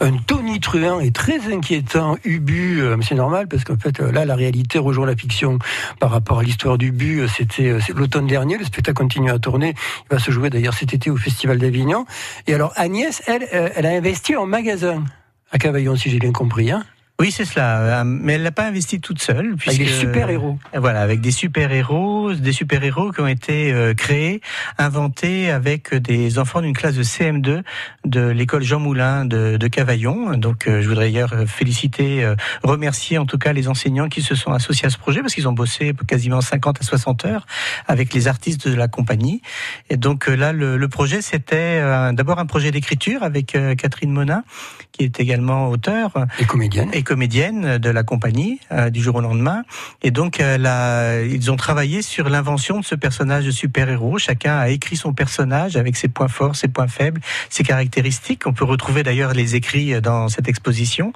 un 0.00 0.16
tonitruant 0.26 1.00
et 1.00 1.10
très 1.10 1.52
inquiétant 1.52 2.16
Ubu. 2.24 2.80
Euh, 2.80 2.96
c'est 3.02 3.14
normal 3.14 3.48
parce 3.48 3.64
qu'en 3.64 3.76
fait 3.76 4.00
là 4.00 4.24
la 4.24 4.34
réalité 4.34 4.77
rejoint 4.78 5.06
la 5.06 5.16
fiction 5.16 5.58
par 6.00 6.10
rapport 6.10 6.40
à 6.40 6.42
l'histoire 6.42 6.78
du 6.78 6.92
but. 6.92 7.26
C'était 7.28 7.68
euh, 7.68 7.80
l'automne 7.94 8.26
dernier. 8.26 8.58
Le 8.58 8.64
spectacle 8.64 8.96
continue 8.96 9.30
à 9.30 9.38
tourner. 9.38 9.74
Il 10.10 10.14
va 10.14 10.18
se 10.18 10.30
jouer 10.30 10.50
d'ailleurs 10.50 10.74
cet 10.74 10.94
été 10.94 11.10
au 11.10 11.16
Festival 11.16 11.58
d'Avignon. 11.58 12.06
Et 12.46 12.54
alors 12.54 12.72
Agnès, 12.76 13.22
elle, 13.26 13.46
euh, 13.54 13.68
elle 13.74 13.86
a 13.86 13.90
investi 13.90 14.36
en 14.36 14.46
magasin 14.46 15.04
à 15.50 15.58
Cavaillon, 15.58 15.96
si 15.96 16.10
j'ai 16.10 16.18
bien 16.18 16.32
compris. 16.32 16.70
Hein 16.70 16.84
oui, 17.20 17.32
c'est 17.32 17.44
cela. 17.44 17.80
Euh, 17.80 18.04
mais 18.04 18.34
elle 18.34 18.44
l'a 18.44 18.52
pas 18.52 18.68
investi 18.68 19.00
toute 19.00 19.20
seule. 19.20 19.56
Puisque, 19.56 19.80
avec 19.80 19.88
des 19.88 19.92
super-héros. 19.92 20.56
Voilà, 20.72 21.00
avec 21.00 21.20
des 21.20 21.32
super-héros, 21.32 22.32
des 22.34 22.52
super-héros 22.52 23.10
qui 23.10 23.20
ont 23.20 23.26
été 23.26 23.72
euh, 23.72 23.92
créés, 23.92 24.40
inventés 24.78 25.50
avec 25.50 25.92
des 25.92 26.38
enfants 26.38 26.60
d'une 26.60 26.74
classe 26.74 26.94
de 26.94 27.02
CM2 27.02 27.62
de 28.04 28.28
l'école 28.28 28.62
Jean 28.62 28.78
Moulin 28.78 29.24
de, 29.24 29.56
de 29.56 29.66
Cavaillon. 29.66 30.36
Donc, 30.36 30.68
euh, 30.68 30.80
je 30.80 30.88
voudrais 30.88 31.06
d'ailleurs 31.06 31.34
féliciter, 31.46 32.34
remercier 32.62 33.18
en 33.18 33.24
tout 33.24 33.38
cas 33.38 33.52
les 33.52 33.66
enseignants 33.66 34.08
qui 34.08 34.20
se 34.20 34.34
sont 34.34 34.52
associés 34.52 34.86
à 34.86 34.90
ce 34.90 34.98
projet 34.98 35.20
parce 35.20 35.34
qu'ils 35.34 35.48
ont 35.48 35.52
bossé 35.52 35.94
quasiment 36.06 36.40
50 36.40 36.80
à 36.80 36.84
60 36.84 37.24
heures 37.24 37.46
avec 37.86 38.12
les 38.12 38.28
artistes 38.28 38.68
de 38.68 38.74
la 38.74 38.88
compagnie. 38.88 39.42
Et 39.90 39.96
donc 39.96 40.26
là, 40.26 40.52
le, 40.52 40.76
le 40.76 40.88
projet, 40.88 41.22
c'était 41.22 41.80
d'abord 42.12 42.38
un 42.38 42.46
projet 42.46 42.70
d'écriture 42.70 43.22
avec 43.22 43.56
Catherine 43.78 44.12
Monin, 44.12 44.44
qui 44.92 45.04
est 45.04 45.18
également 45.18 45.70
auteur. 45.70 46.12
Et 46.38 46.44
comédienne. 46.44 46.90
Et 46.92 47.02
comédienne 47.08 47.78
de 47.78 47.88
la 47.88 48.02
compagnie 48.02 48.60
euh, 48.70 48.90
du 48.90 49.00
jour 49.00 49.16
au 49.16 49.22
lendemain. 49.22 49.62
Et 50.02 50.10
donc, 50.10 50.40
euh, 50.40 51.26
ils 51.32 51.50
ont 51.50 51.56
travaillé 51.56 52.02
sur 52.02 52.28
l'invention 52.28 52.80
de 52.80 52.84
ce 52.84 52.94
personnage 52.94 53.46
de 53.46 53.50
super-héros. 53.50 54.18
Chacun 54.18 54.58
a 54.58 54.68
écrit 54.68 54.96
son 54.96 55.14
personnage 55.14 55.78
avec 55.78 55.96
ses 55.96 56.08
points 56.08 56.28
forts, 56.28 56.54
ses 56.54 56.68
points 56.68 56.86
faibles, 56.86 57.22
ses 57.48 57.62
caractéristiques. 57.64 58.46
On 58.46 58.52
peut 58.52 58.66
retrouver 58.66 59.04
d'ailleurs 59.04 59.32
les 59.32 59.56
écrits 59.56 59.98
dans 60.02 60.28
cette 60.28 60.48
exposition. 60.48 61.14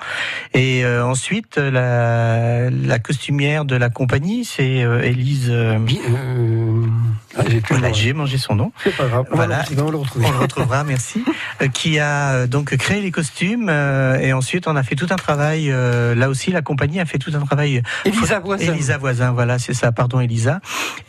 Et 0.55 0.83
euh, 0.83 1.05
ensuite, 1.05 1.59
la, 1.59 2.71
la, 2.71 2.99
costumière 2.99 3.67
de 3.67 3.77
la 3.77 3.91
compagnie, 3.91 4.47
c'est 4.47 4.79
Élise. 5.03 5.53
Ah, 7.37 7.43
j'ai 7.93 8.13
mangé 8.15 8.39
son 8.39 8.55
nom. 8.55 8.73
C'est 8.83 8.97
pas 8.97 9.09
grave. 9.09 9.27
Voilà. 9.31 9.65
On, 9.77 9.91
le, 9.91 9.99
on 9.99 10.31
le 10.31 10.39
retrouvera, 10.39 10.85
merci. 10.85 11.23
qui 11.75 11.99
a 11.99 12.47
donc 12.47 12.75
créé 12.77 13.03
les 13.03 13.11
costumes 13.11 13.69
et 13.69 14.33
ensuite 14.33 14.67
on 14.69 14.77
a 14.77 14.83
fait 14.83 14.95
tout 14.95 15.09
un 15.11 15.17
travail 15.17 15.71
euh, 15.83 16.15
là 16.15 16.29
aussi, 16.29 16.51
la 16.51 16.63
compagnie 16.63 17.01
a 17.01 17.05
fait 17.05 17.19
tout 17.19 17.33
un 17.35 17.41
travail. 17.41 17.83
Elisa 18.05 18.39
Voisin. 18.41 18.73
Elisa 18.73 18.99
Voisin, 18.99 19.33
voilà, 19.33 19.59
c'est 19.59 19.75
ça. 19.75 19.93
Pardon, 19.93 20.21
Elisa. 20.21 20.61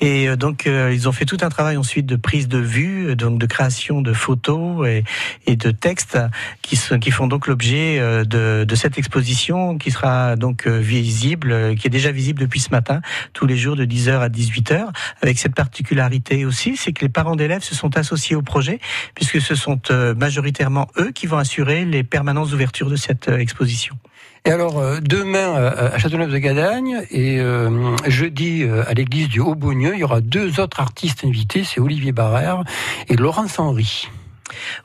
Et 0.01 0.27
euh, 0.27 0.35
donc, 0.35 0.67
euh, 0.67 0.91
ils 0.93 1.07
ont 1.07 1.11
fait 1.11 1.25
tout 1.25 1.37
un 1.41 1.49
travail 1.49 1.77
ensuite 1.77 2.05
de 2.05 2.15
prise 2.15 2.47
de 2.47 2.57
vue, 2.57 3.15
donc 3.15 3.39
de 3.39 3.45
création 3.45 4.01
de 4.01 4.13
photos 4.13 4.87
et, 4.87 5.03
et 5.47 5.55
de 5.55 5.71
textes 5.71 6.17
qui, 6.61 6.79
qui 6.99 7.11
font 7.11 7.27
donc 7.27 7.47
l'objet 7.47 7.99
de, 7.99 8.63
de, 8.63 8.75
cette 8.75 8.97
exposition 8.97 9.77
qui 9.77 9.91
sera 9.91 10.35
donc 10.35 10.67
visible, 10.67 11.75
qui 11.75 11.87
est 11.87 11.91
déjà 11.91 12.11
visible 12.11 12.39
depuis 12.39 12.59
ce 12.59 12.71
matin, 12.71 13.01
tous 13.33 13.45
les 13.45 13.57
jours 13.57 13.75
de 13.75 13.85
10h 13.85 14.19
à 14.19 14.29
18h, 14.29 14.87
avec 15.21 15.37
cette 15.37 15.55
particularité 15.55 16.45
aussi, 16.45 16.75
c'est 16.77 16.93
que 16.93 17.01
les 17.01 17.09
parents 17.09 17.35
d'élèves 17.35 17.63
se 17.63 17.75
sont 17.75 17.97
associés 17.97 18.35
au 18.35 18.41
projet, 18.41 18.79
puisque 19.15 19.41
ce 19.41 19.55
sont 19.55 19.79
majoritairement 20.17 20.87
eux 20.97 21.11
qui 21.11 21.27
vont 21.27 21.37
assurer 21.37 21.85
les 21.85 22.03
permanences 22.03 22.51
d'ouverture 22.51 22.89
de 22.89 22.95
cette 22.95 23.27
exposition. 23.27 23.97
Et 24.45 24.51
alors, 24.51 24.77
euh, 24.79 24.99
demain 25.01 25.55
à 25.55 25.97
Châteauneuf-de-Gadagne 25.97 27.05
et 27.11 27.39
euh, 27.39 27.95
jeudi 28.07 28.63
euh, 28.63 28.83
à 28.87 28.93
l'église 28.93 29.29
du 29.29 29.39
Haut-Beaunieu, 29.39 29.93
il 29.93 29.99
y 29.99 30.03
aura 30.03 30.19
deux 30.19 30.59
autres 30.59 30.81
artistes 30.81 31.23
invités, 31.23 31.63
c'est 31.63 31.79
Olivier 31.79 32.11
Barrère 32.11 32.63
et 33.07 33.15
Laurence 33.15 33.57
Henry. 33.57 34.09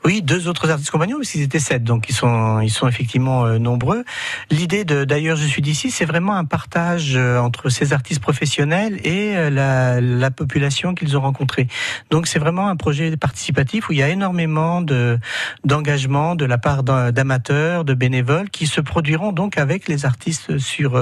Oui, 0.05 0.21
deux 0.21 0.47
autres 0.47 0.69
artistes 0.69 0.91
compagnons, 0.91 1.17
parce 1.17 1.31
qu'ils 1.31 1.41
étaient 1.41 1.59
sept, 1.59 1.83
donc 1.83 2.09
ils 2.09 2.15
sont, 2.15 2.59
ils 2.61 2.69
sont 2.69 2.87
effectivement 2.87 3.45
euh, 3.45 3.57
nombreux. 3.57 4.03
L'idée 4.49 4.85
de, 4.85 5.05
d'ailleurs, 5.05 5.37
je 5.37 5.45
suis 5.45 5.61
d'ici, 5.61 5.91
c'est 5.91 6.05
vraiment 6.05 6.35
un 6.35 6.45
partage 6.45 7.15
euh, 7.15 7.39
entre 7.39 7.69
ces 7.69 7.93
artistes 7.93 8.21
professionnels 8.21 8.99
et 9.05 9.35
euh, 9.35 9.49
la, 9.49 10.01
la 10.01 10.31
population 10.31 10.95
qu'ils 10.95 11.17
ont 11.17 11.21
rencontrée. 11.21 11.67
Donc 12.09 12.27
c'est 12.27 12.39
vraiment 12.39 12.67
un 12.69 12.75
projet 12.75 13.15
participatif 13.17 13.89
où 13.89 13.93
il 13.93 13.99
y 13.99 14.03
a 14.03 14.09
énormément 14.09 14.81
de 14.81 15.19
d'engagement 15.63 16.35
de 16.35 16.45
la 16.45 16.57
part 16.57 16.83
d'amateurs, 16.83 17.85
de 17.85 17.93
bénévoles 17.93 18.49
qui 18.49 18.67
se 18.67 18.81
produiront 18.81 19.31
donc 19.31 19.57
avec 19.57 19.87
les 19.87 20.05
artistes 20.05 20.57
sur, 20.57 20.99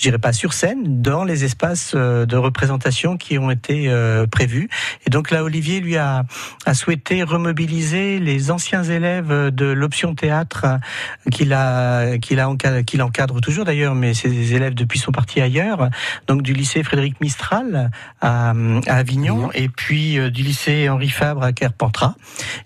dirais 0.00 0.18
pas 0.18 0.32
sur 0.32 0.52
scène, 0.52 1.02
dans 1.02 1.24
les 1.24 1.44
espaces 1.44 1.94
de 1.94 2.36
représentation 2.36 3.16
qui 3.16 3.38
ont 3.38 3.50
été 3.50 3.92
prévus. 4.30 4.68
Et 5.06 5.10
donc 5.10 5.30
là, 5.30 5.44
Olivier 5.44 5.80
lui 5.80 5.96
a, 5.96 6.24
a 6.66 6.74
souhaité 6.74 7.22
remobiliser 7.22 7.83
les 7.92 8.50
anciens 8.50 8.82
élèves 8.82 9.50
de 9.50 9.66
l'option 9.66 10.14
théâtre 10.14 10.66
qu'il 11.30 11.52
a, 11.52 12.18
qu'il 12.18 12.40
a 12.40 12.54
qu'il 12.84 13.02
encadre 13.02 13.40
toujours 13.40 13.64
d'ailleurs, 13.64 13.94
mais 13.94 14.14
ces 14.14 14.54
élèves 14.54 14.74
depuis 14.74 14.98
sont 14.98 15.12
partis 15.12 15.40
ailleurs, 15.40 15.90
donc 16.26 16.42
du 16.42 16.52
lycée 16.52 16.82
Frédéric 16.82 17.20
Mistral 17.20 17.90
à, 18.20 18.52
Avignon 18.86 19.50
et 19.52 19.68
puis 19.68 20.18
euh, 20.18 20.30
du 20.30 20.42
lycée 20.42 20.88
Henri 20.88 21.08
Fabre 21.08 21.42
à 21.42 21.52
Carpentras, 21.52 22.14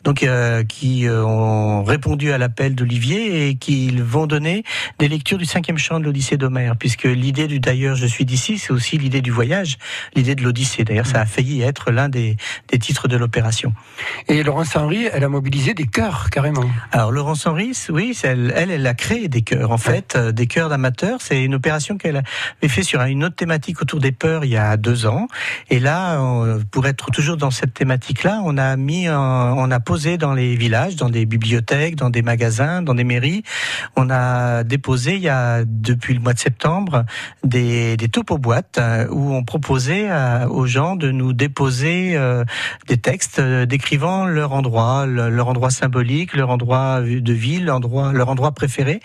donc 0.05 0.23
euh, 0.23 0.65
qui 0.65 1.07
euh, 1.07 1.25
ont 1.25 1.85
répondu 1.85 2.33
à 2.33 2.39
l'appel 2.39 2.75
d'Olivier 2.75 3.49
et 3.49 3.55
qui 3.57 3.91
vont 3.97 4.27
donner 4.27 4.65
des 4.99 5.09
lectures 5.09 5.39
du 5.39 5.45
cinquième 5.45 5.79
chant 5.79 6.01
de 6.01 6.05
l'Odyssée 6.05 6.37
d'Homère, 6.37 6.77
puisque 6.77 7.05
l'idée 7.05 7.47
du 7.47 7.61
d'ailleurs 7.61 7.97
je 7.97 8.07
suis 8.07 8.25
d'ici, 8.25 8.59
c'est 8.59 8.73
aussi 8.73 8.99
l'idée 8.99 9.21
du 9.21 9.31
voyage, 9.31 9.79
l'idée 10.15 10.35
de 10.35 10.43
l'Odyssée. 10.43 10.85
D'ailleurs, 10.85 11.07
ça 11.07 11.21
a 11.21 11.27
failli 11.27 11.63
être 11.63 11.91
l'un 11.91 12.09
des, 12.09 12.37
des 12.69 12.79
titres 12.79 13.09
de 13.09 13.17
l'opération. 13.17 13.73
Et 14.29 14.43
Laurence 14.43 14.77
Henry 14.77 15.08
elle 15.13 15.25
a 15.25 15.29
mobilisé 15.29 15.75
des 15.75 15.87
chœurs 15.87 16.31
carrément. 16.31 16.65
Alors 16.93 17.13
Laurence 17.13 17.47
Henry, 17.47 17.73
oui, 17.91 18.19
elle, 18.23 18.53
elle, 18.57 18.71
elle, 18.71 18.87
a 18.87 18.95
créé 18.95 19.29
des 19.29 19.43
chœurs 19.43 19.71
en 19.71 19.79
fait, 19.79 20.15
euh, 20.17 20.33
des 20.33 20.47
chœurs 20.47 20.69
d'amateurs. 20.69 21.21
C'est 21.21 21.43
une 21.43 21.55
opération 21.55 21.97
qu'elle 21.97 22.17
avait 22.17 22.69
fait 22.69 22.83
sur 22.83 23.01
une 23.03 23.25
autre 23.25 23.37
thématique 23.37 23.83
autour 23.83 24.01
des 24.01 24.13
peurs 24.13 24.45
il 24.45 24.51
y 24.51 24.57
a 24.57 24.77
deux 24.77 25.07
ans. 25.07 25.29
Et 25.71 25.81
là, 25.81 26.21
pour 26.71 26.87
être 26.87 27.11
toujours 27.11 27.37
dans 27.37 27.51
cette 27.51 27.75
thématique-là, 27.75 28.41
on 28.45 28.57
a 28.59 28.77
mis, 28.77 29.09
on 29.09 29.71
a 29.71 29.81
posé 29.81 30.19
dans 30.19 30.35
les 30.35 30.57
villages, 30.57 30.97
dans 30.97 31.09
des 31.09 31.27
bibliothèques, 31.27 31.97
dans 31.97 32.11
des 32.11 32.23
magasins, 32.23 32.83
dans 32.83 32.95
des 32.95 33.05
mairies, 33.05 33.43
on 33.97 34.11
a 34.11 34.65
déposé 34.65 35.17
il 35.17 35.23
y 35.23 35.29
a 35.29 35.65
depuis 35.65 36.15
le 36.15 36.21
mois 36.21 36.35
de 36.35 36.39
septembre 36.39 37.05
des, 37.45 37.97
des 37.97 38.09
boîtes 38.39 38.79
euh, 38.79 39.07
où 39.11 39.35
on 39.35 39.45
proposait 39.45 40.09
aux 40.49 40.67
gens 40.67 40.97
de 40.97 41.11
nous 41.11 41.33
déposer 41.33 42.17
euh, 42.17 42.45
des 42.87 42.99
textes 42.99 43.41
décrivant 43.41 44.27
leur 44.27 44.53
endroit 44.53 44.88
endroit, 44.89 45.07
leur 45.07 45.49
endroit 45.49 45.71
symbolique, 45.71 46.35
leur 46.35 46.51
endroit 46.51 47.01
de 47.01 47.33
ville, 47.33 47.67
leur 47.67 47.77
endroit, 47.77 48.13
leur 48.13 48.29
endroit 48.29 48.53
préféré. 48.53 49.01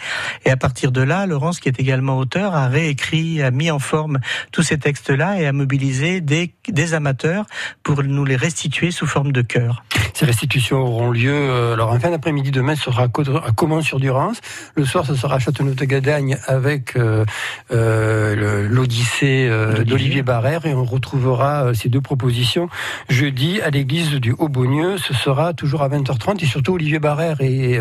Et 0.45 0.51
à 0.51 0.57
partir 0.57 0.91
de 0.91 1.01
là, 1.01 1.25
Laurence, 1.25 1.59
qui 1.59 1.69
est 1.69 1.79
également 1.79 2.17
auteur, 2.17 2.55
a 2.55 2.67
réécrit, 2.67 3.41
a 3.41 3.51
mis 3.51 3.71
en 3.71 3.79
forme 3.79 4.19
tous 4.51 4.63
ces 4.63 4.77
textes-là 4.77 5.39
et 5.39 5.45
a 5.45 5.53
mobilisé 5.53 6.21
des, 6.21 6.53
des 6.67 6.93
amateurs 6.93 7.45
pour 7.83 8.03
nous 8.03 8.25
les 8.25 8.35
restituer 8.35 8.91
sous 8.91 9.07
forme 9.07 9.31
de 9.31 9.41
chœur. 9.41 9.83
Ces 10.13 10.25
restitutions 10.25 10.77
auront 10.77 11.09
lieu, 11.09 11.33
euh, 11.33 11.73
alors 11.73 11.91
en 11.91 11.99
fin 11.99 12.11
d'après-midi 12.11 12.51
demain, 12.51 12.75
ce 12.75 12.83
sera 12.83 13.03
à 13.03 13.51
Comont-sur-Durance. 13.51 14.41
Le 14.75 14.85
soir, 14.85 15.05
ce 15.05 15.15
sera 15.15 15.35
à 15.35 15.39
Châteauneuf-de-Gadagne 15.39 16.37
avec 16.45 16.95
euh, 16.95 17.25
euh, 17.71 18.67
l'Odyssée 18.69 19.49
d'Olivier 19.85 20.21
Barrère 20.21 20.65
et 20.65 20.73
on 20.73 20.85
retrouvera 20.85 21.73
ces 21.73 21.89
deux 21.89 22.01
propositions 22.01 22.69
jeudi 23.09 23.59
à 23.61 23.71
l'église 23.71 24.11
du 24.11 24.35
Haut-Beaunieu. 24.37 24.97
Ce 24.97 25.13
sera 25.13 25.53
toujours 25.53 25.72
à 25.81 25.89
20h30 25.89 26.43
et 26.43 26.45
surtout 26.45 26.73
Olivier 26.73 26.99
Barrère 26.99 27.41
et, 27.41 27.79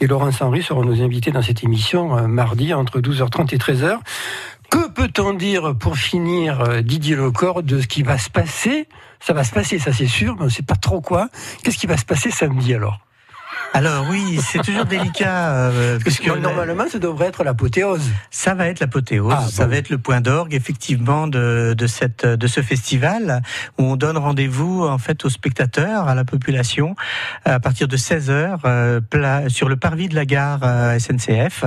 et 0.00 0.06
Laurence 0.06 0.40
Henry 0.40 0.62
seront 0.62 0.84
nos 0.84 1.02
invités 1.02 1.32
dans 1.32 1.42
cette 1.42 1.64
émission 1.64 2.28
mardi 2.28 2.72
entre 2.72 3.00
12h30 3.00 3.54
et 3.54 3.58
13h. 3.58 3.98
Que 4.70 4.88
peut-on 4.88 5.34
dire 5.34 5.74
pour 5.76 5.96
finir, 5.96 6.82
Didier 6.82 7.16
Lecor, 7.16 7.62
de 7.62 7.80
ce 7.80 7.86
qui 7.86 8.02
va 8.02 8.18
se 8.18 8.30
passer? 8.30 8.88
Ça 9.20 9.32
va 9.32 9.44
se 9.44 9.52
passer, 9.52 9.78
ça 9.78 9.92
c'est 9.92 10.06
sûr, 10.06 10.34
mais 10.34 10.42
on 10.42 10.44
ne 10.44 10.50
sait 10.50 10.62
pas 10.62 10.76
trop 10.76 11.00
quoi. 11.00 11.28
Qu'est-ce 11.62 11.78
qui 11.78 11.86
va 11.86 11.96
se 11.96 12.04
passer 12.04 12.30
samedi 12.30 12.74
alors? 12.74 13.00
Alors 13.74 14.06
oui, 14.08 14.38
c'est 14.40 14.62
toujours 14.62 14.84
délicat. 14.84 15.50
Euh, 15.50 15.98
parce 16.02 16.20
que 16.20 16.30
normalement, 16.38 16.84
ça 16.88 17.00
devrait 17.00 17.26
être 17.26 17.42
l'apothéose. 17.42 18.08
Ça 18.30 18.54
va 18.54 18.68
être 18.68 18.78
l'apothéose. 18.78 19.34
Ah, 19.36 19.48
ça 19.50 19.66
va 19.66 19.74
être 19.74 19.90
le 19.90 19.98
point 19.98 20.20
d'orgue, 20.20 20.54
effectivement, 20.54 21.26
de, 21.26 21.74
de, 21.76 21.86
cette, 21.88 22.24
de 22.24 22.46
ce 22.46 22.60
festival 22.60 23.42
où 23.78 23.82
on 23.82 23.96
donne 23.96 24.16
rendez-vous 24.16 24.84
en 24.86 24.98
fait 24.98 25.24
aux 25.24 25.28
spectateurs, 25.28 26.06
à 26.06 26.14
la 26.14 26.24
population, 26.24 26.94
à 27.44 27.58
partir 27.58 27.88
de 27.88 27.96
16 27.96 28.30
h 28.30 28.58
euh, 28.64 29.48
sur 29.48 29.68
le 29.68 29.74
parvis 29.74 30.08
de 30.08 30.14
la 30.14 30.24
gare 30.24 30.60
euh, 30.62 30.96
SNCF. 30.96 31.64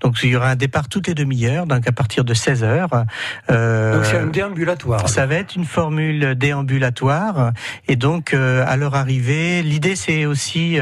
Donc 0.00 0.18
il 0.22 0.30
y 0.30 0.36
aura 0.36 0.50
un 0.50 0.56
départ 0.56 0.90
toutes 0.90 1.06
les 1.06 1.14
demi-heures, 1.14 1.64
donc 1.64 1.88
à 1.88 1.92
partir 1.92 2.24
de 2.24 2.34
16 2.34 2.64
h 2.64 3.04
Euh, 3.50 3.96
donc 3.96 4.04
c'est 4.04 4.18
un 4.18 4.26
déambulatoire. 4.26 5.08
Ça 5.08 5.24
va 5.24 5.36
être 5.36 5.56
une 5.56 5.64
formule 5.64 6.34
déambulatoire, 6.34 7.52
et 7.88 7.96
donc 7.96 8.34
à 8.34 8.76
leur 8.76 8.94
arrivée, 8.94 9.62
l'idée 9.62 9.96
c'est 9.96 10.26
aussi, 10.26 10.78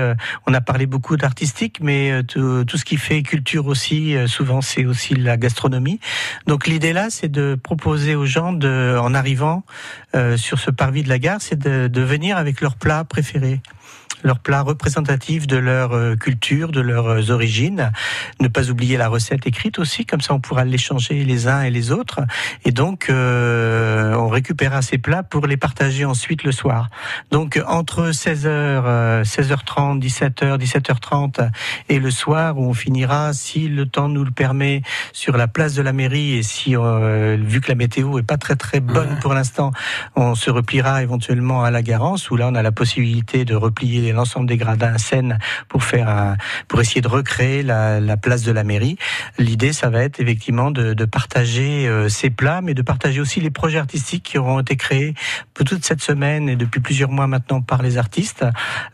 on 0.46 0.54
a 0.54 0.63
parlé 0.64 0.86
beaucoup 0.86 1.16
d'artistique, 1.16 1.78
mais 1.80 2.10
euh, 2.10 2.64
tout, 2.64 2.76
ce 2.76 2.84
qui 2.84 2.96
fait 2.96 3.22
culture 3.22 3.66
aussi, 3.66 4.16
euh, 4.16 4.26
souvent 4.26 4.60
c'est 4.60 4.84
aussi 4.84 5.14
la 5.14 5.36
gastronomie. 5.36 6.00
Donc 6.46 6.66
l'idée 6.66 6.92
là, 6.92 7.08
c'est 7.10 7.28
de 7.30 7.56
proposer 7.62 8.16
aux 8.16 8.26
gens, 8.26 8.52
de, 8.52 8.96
en 9.00 9.14
arrivant 9.14 9.62
euh, 10.16 10.36
sur 10.36 10.58
ce 10.58 10.70
parvis 10.70 11.02
de 11.02 11.08
la 11.08 11.18
gare, 11.18 11.40
c'est 11.40 11.58
de, 11.58 11.86
de 11.86 12.00
venir 12.00 12.36
avec 12.36 12.60
leur 12.60 12.76
plat 12.76 13.04
préféré 13.04 13.60
leurs 14.24 14.38
plats 14.38 14.62
représentatifs 14.62 15.46
de 15.46 15.56
leur 15.56 15.92
euh, 15.92 16.16
culture, 16.16 16.72
de 16.72 16.80
leurs 16.80 17.06
euh, 17.06 17.30
origines. 17.30 17.92
Ne 18.40 18.48
pas 18.48 18.70
oublier 18.70 18.96
la 18.96 19.08
recette 19.08 19.46
écrite 19.46 19.78
aussi, 19.78 20.06
comme 20.06 20.22
ça 20.22 20.34
on 20.34 20.40
pourra 20.40 20.64
l'échanger 20.64 21.24
les 21.24 21.46
uns 21.46 21.62
et 21.62 21.70
les 21.70 21.92
autres. 21.92 22.20
Et 22.64 22.72
donc 22.72 23.10
euh, 23.10 24.14
on 24.14 24.28
récupérera 24.28 24.82
ces 24.82 24.98
plats 24.98 25.22
pour 25.22 25.46
les 25.46 25.58
partager 25.58 26.04
ensuite 26.06 26.42
le 26.42 26.52
soir. 26.52 26.88
Donc 27.30 27.62
entre 27.66 28.10
16h, 28.10 29.22
16h30, 29.22 30.00
17h, 30.00 30.58
17h30 30.58 31.50
et 31.90 31.98
le 31.98 32.10
soir 32.10 32.58
où 32.58 32.64
on 32.64 32.74
finira, 32.74 33.34
si 33.34 33.68
le 33.68 33.86
temps 33.86 34.08
nous 34.08 34.24
le 34.24 34.30
permet, 34.30 34.82
sur 35.12 35.36
la 35.36 35.48
place 35.48 35.74
de 35.74 35.82
la 35.82 35.92
mairie 35.92 36.32
et 36.32 36.42
si 36.42 36.74
vu 36.74 37.60
que 37.60 37.68
la 37.68 37.74
météo 37.74 38.18
est 38.18 38.22
pas 38.22 38.38
très 38.38 38.56
très 38.56 38.80
bonne 38.80 39.18
pour 39.20 39.34
l'instant, 39.34 39.72
on 40.16 40.34
se 40.34 40.50
repliera 40.50 41.02
éventuellement 41.02 41.62
à 41.62 41.70
la 41.70 41.82
Garance 41.82 42.30
où 42.30 42.36
là 42.36 42.48
on 42.48 42.54
a 42.54 42.62
la 42.62 42.72
possibilité 42.72 43.44
de 43.44 43.54
replier 43.54 44.13
l'ensemble 44.14 44.46
des 44.46 44.56
gradins 44.56 44.94
à 44.94 44.98
scène 44.98 45.38
pour 45.68 45.84
faire 45.84 46.36
pour 46.68 46.80
essayer 46.80 47.00
de 47.00 47.08
recréer 47.08 47.62
la, 47.62 48.00
la, 48.00 48.16
place 48.16 48.42
de 48.42 48.52
la 48.52 48.64
mairie. 48.64 48.96
L'idée, 49.38 49.72
ça 49.72 49.90
va 49.90 50.02
être 50.02 50.20
effectivement 50.20 50.70
de, 50.70 51.04
partager 51.04 51.86
euh, 51.86 52.08
ces 52.08 52.30
plats, 52.30 52.60
mais 52.62 52.74
de 52.74 52.82
partager 52.82 53.20
aussi 53.20 53.40
les 53.40 53.50
projets 53.50 53.78
artistiques 53.78 54.22
qui 54.22 54.38
auront 54.38 54.60
été 54.60 54.76
créés 54.76 55.14
toute 55.54 55.84
cette 55.84 56.02
semaine 56.02 56.48
et 56.48 56.56
depuis 56.56 56.80
plusieurs 56.80 57.10
mois 57.10 57.26
maintenant 57.26 57.60
par 57.60 57.82
les 57.82 57.98
artistes 57.98 58.44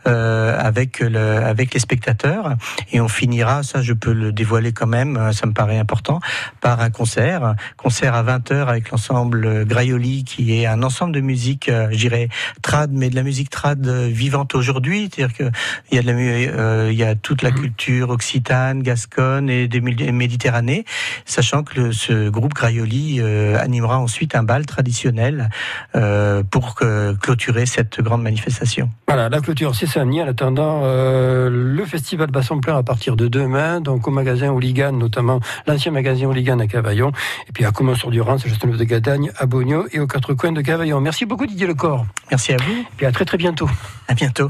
euh, 0.07 0.57
avec 0.59 1.01
avec 1.01 1.73
les 1.73 1.79
spectateurs. 1.79 2.55
Et 2.91 2.99
on 3.01 3.07
finira, 3.07 3.63
ça 3.63 3.81
je 3.81 3.93
peux 3.93 4.13
le 4.13 4.31
dévoiler 4.31 4.73
quand 4.73 4.87
même, 4.87 5.17
euh, 5.17 5.31
ça 5.31 5.47
me 5.47 5.53
paraît 5.53 5.77
important, 5.77 6.19
par 6.59 6.81
un 6.81 6.89
concert, 6.89 7.55
concert 7.77 8.15
à 8.15 8.23
20h 8.23 8.67
avec 8.67 8.91
l'ensemble 8.91 9.65
Graioli 9.65 10.23
qui 10.23 10.59
est 10.59 10.65
un 10.65 10.83
ensemble 10.83 11.13
de 11.13 11.21
musique, 11.21 11.69
euh, 11.69 11.87
j'irais 11.91 12.29
trad, 12.61 12.91
mais 12.91 13.09
de 13.09 13.15
la 13.15 13.23
musique 13.23 13.49
trad 13.49 13.85
vivante 13.87 14.55
aujourd'hui, 14.55 15.00
c'est-à-dire 15.09 15.35
qu'il 15.35 15.51
y 15.91 15.97
a 15.97 16.01
de 16.01 16.07
la, 16.07 16.13
euh, 16.13 16.89
il 16.91 16.97
y 16.97 17.03
a 17.03 17.15
toute 17.15 17.41
la 17.41 17.51
mhm. 17.51 17.59
culture 17.59 18.09
occitane, 18.09 18.83
gasconne 18.83 19.49
et 19.49 19.67
des 19.67 19.81
Méditerranée, 19.81 20.85
sachant 21.25 21.63
que 21.63 21.91
ce 21.91 22.29
groupe 22.29 22.53
Graioli 22.53 23.19
euh, 23.19 23.57
animera 23.59 23.99
ensuite 23.99 24.35
un 24.35 24.43
bal 24.43 24.65
traditionnel 24.65 25.49
euh, 25.95 26.43
pour 26.43 26.75
clôturer 26.75 27.65
cette 27.65 27.99
grande 28.01 28.21
manifestation. 28.21 28.89
Voilà, 29.07 29.29
la 29.29 29.41
clôture 29.41 29.75
c'est 29.75 29.87
samedi. 29.87 30.21
En 30.21 30.27
attendant, 30.27 30.81
le 30.83 31.83
festival 31.85 32.29
Basson 32.29 32.59
Plein 32.59 32.77
à 32.77 32.83
partir 32.83 33.15
de 33.15 33.27
demain, 33.27 33.81
donc 33.81 34.07
au 34.07 34.11
magasin 34.11 34.49
Hooligan, 34.49 34.93
notamment 34.93 35.39
l'ancien 35.67 35.91
magasin 35.91 36.27
Hooligan 36.27 36.59
à 36.59 36.67
Cavaillon, 36.67 37.11
et 37.49 37.51
puis 37.51 37.65
à 37.65 37.71
Comont-sur-Durance, 37.71 38.45
à 38.45 38.67
de 38.67 38.83
Gadagne, 38.83 39.31
à 39.37 39.45
Bogno 39.45 39.85
et 39.91 39.99
aux 39.99 40.07
quatre 40.07 40.33
coins 40.33 40.51
de 40.51 40.61
Cavaillon. 40.61 41.01
Merci 41.01 41.25
beaucoup 41.25 41.45
Didier 41.45 41.67
Lecor. 41.67 42.05
Merci 42.29 42.53
à 42.53 42.57
vous. 42.57 42.81
Et 42.81 42.85
puis 42.97 43.05
à 43.05 43.11
très 43.11 43.25
très 43.25 43.37
bientôt. 43.37 43.69
À 44.07 44.13
bientôt. 44.13 44.49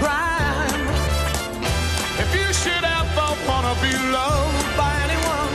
crime. 0.00 0.88
If 2.22 2.30
you 2.38 2.48
should 2.60 2.84
ever 2.98 3.28
wanna 3.48 3.74
be 3.84 3.92
loved 4.18 4.70
by 4.80 4.92
anyone, 5.06 5.54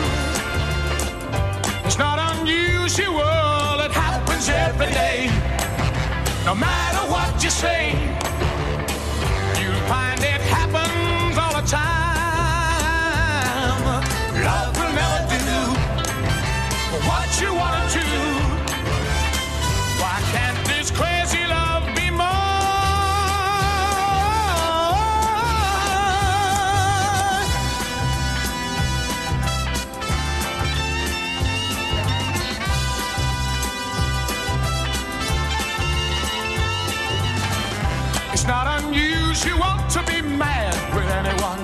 it's 1.85 1.99
not 2.05 2.17
unusual, 2.31 3.75
it 3.85 3.93
happens 4.05 4.45
every 4.65 4.91
day. 5.01 5.17
No 6.49 6.53
matter 6.67 7.03
what 7.13 7.31
you 7.43 7.51
say, 7.63 7.83
you'll 9.59 9.85
find 9.93 10.19
it 10.33 10.41
happens 10.57 11.35
all 11.43 11.53
the 11.59 11.65
time. 11.79 13.01
Love 14.47 14.73
will 14.77 14.93
never 15.01 15.21
do 15.33 15.59
what 17.09 17.29
you 17.41 17.49
wanna 17.61 17.84
unusual 39.53 39.91
to 39.91 40.03
be 40.03 40.21
mad 40.21 40.75
with 40.95 41.09
anyone. 41.21 41.61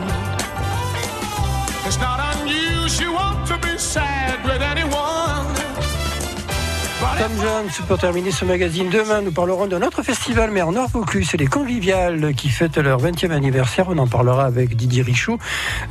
It's 1.86 1.98
not 1.98 2.20
unusual 2.38 2.72
You 3.02 3.14
want 3.14 3.48
to 3.48 3.58
be 3.58 3.78
sad 3.78 4.44
with 4.46 4.62
anyone. 4.62 5.71
Tom 7.18 7.32
Jones 7.40 7.86
pour 7.88 7.98
terminer 7.98 8.32
ce 8.32 8.46
magazine. 8.46 8.90
Demain, 8.90 9.22
nous 9.22 9.32
parlerons 9.32 9.68
d'un 9.68 9.82
autre 9.82 10.02
festival, 10.04 10.52
mais 10.52 10.62
en 10.62 10.72
Nord-Vaucluse. 10.72 11.28
C'est 11.32 11.38
les 11.38 11.48
Conviviales 11.48 12.34
qui 12.36 12.50
fêtent 12.50 12.78
leur 12.78 13.02
20e 13.02 13.32
anniversaire. 13.32 13.88
On 13.90 13.98
en 13.98 14.08
parlera 14.08 14.46
avec 14.46 14.76
Didier 14.76 15.02
Richaud, 15.02 15.38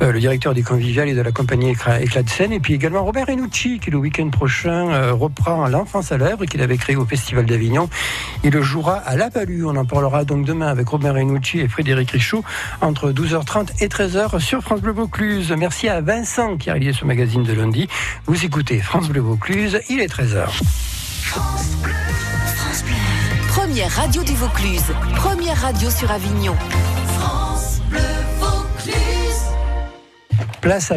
euh, 0.01 0.11
le 0.11 0.19
directeur 0.19 0.53
des 0.53 0.63
Conviviales 0.63 1.09
et 1.09 1.13
de 1.13 1.21
la 1.21 1.31
compagnie 1.31 1.71
Éclat, 1.71 2.23
de 2.23 2.29
Seine. 2.29 2.53
Et 2.53 2.59
puis 2.59 2.73
également 2.73 3.03
Robert 3.03 3.27
Renucci, 3.27 3.79
qui 3.79 3.91
le 3.91 3.97
week-end 3.97 4.29
prochain 4.29 4.89
euh, 4.89 5.13
reprend 5.13 5.67
l'enfance 5.67 6.11
à 6.11 6.17
l'œuvre 6.17 6.45
qu'il 6.45 6.61
avait 6.61 6.77
créé 6.77 6.95
au 6.95 7.05
Festival 7.05 7.45
d'Avignon. 7.45 7.89
Il 8.43 8.51
le 8.51 8.61
jouera 8.61 8.95
à 8.95 9.15
La 9.15 9.29
Palue. 9.29 9.65
On 9.65 9.75
en 9.75 9.85
parlera 9.85 10.25
donc 10.25 10.45
demain 10.45 10.67
avec 10.67 10.87
Robert 10.87 11.13
Renucci 11.13 11.59
et 11.59 11.67
Frédéric 11.67 12.11
Richaud 12.11 12.43
entre 12.81 13.11
12h30 13.11 13.81
et 13.81 13.87
13h 13.87 14.39
sur 14.39 14.61
France 14.61 14.81
Bleu 14.81 14.93
Vaucluse. 14.93 15.53
Merci 15.57 15.87
à 15.87 16.01
Vincent 16.01 16.57
qui 16.57 16.69
a 16.69 16.73
réalisé 16.73 16.93
ce 16.93 17.05
magazine 17.05 17.43
de 17.43 17.53
lundi. 17.53 17.87
Vous 18.25 18.45
écoutez 18.45 18.79
France 18.79 19.09
Bleu 19.09 19.21
Vaucluse, 19.21 19.79
il 19.89 19.99
est 19.99 20.11
13h. 20.11 20.47
Première 23.49 23.91
radio 23.91 24.23
du 24.23 24.33
Vaucluse, 24.33 24.83
première 25.15 25.57
radio 25.57 25.89
sur 25.89 26.11
Avignon. 26.11 26.55
Place 30.61 30.85
à 30.85 30.89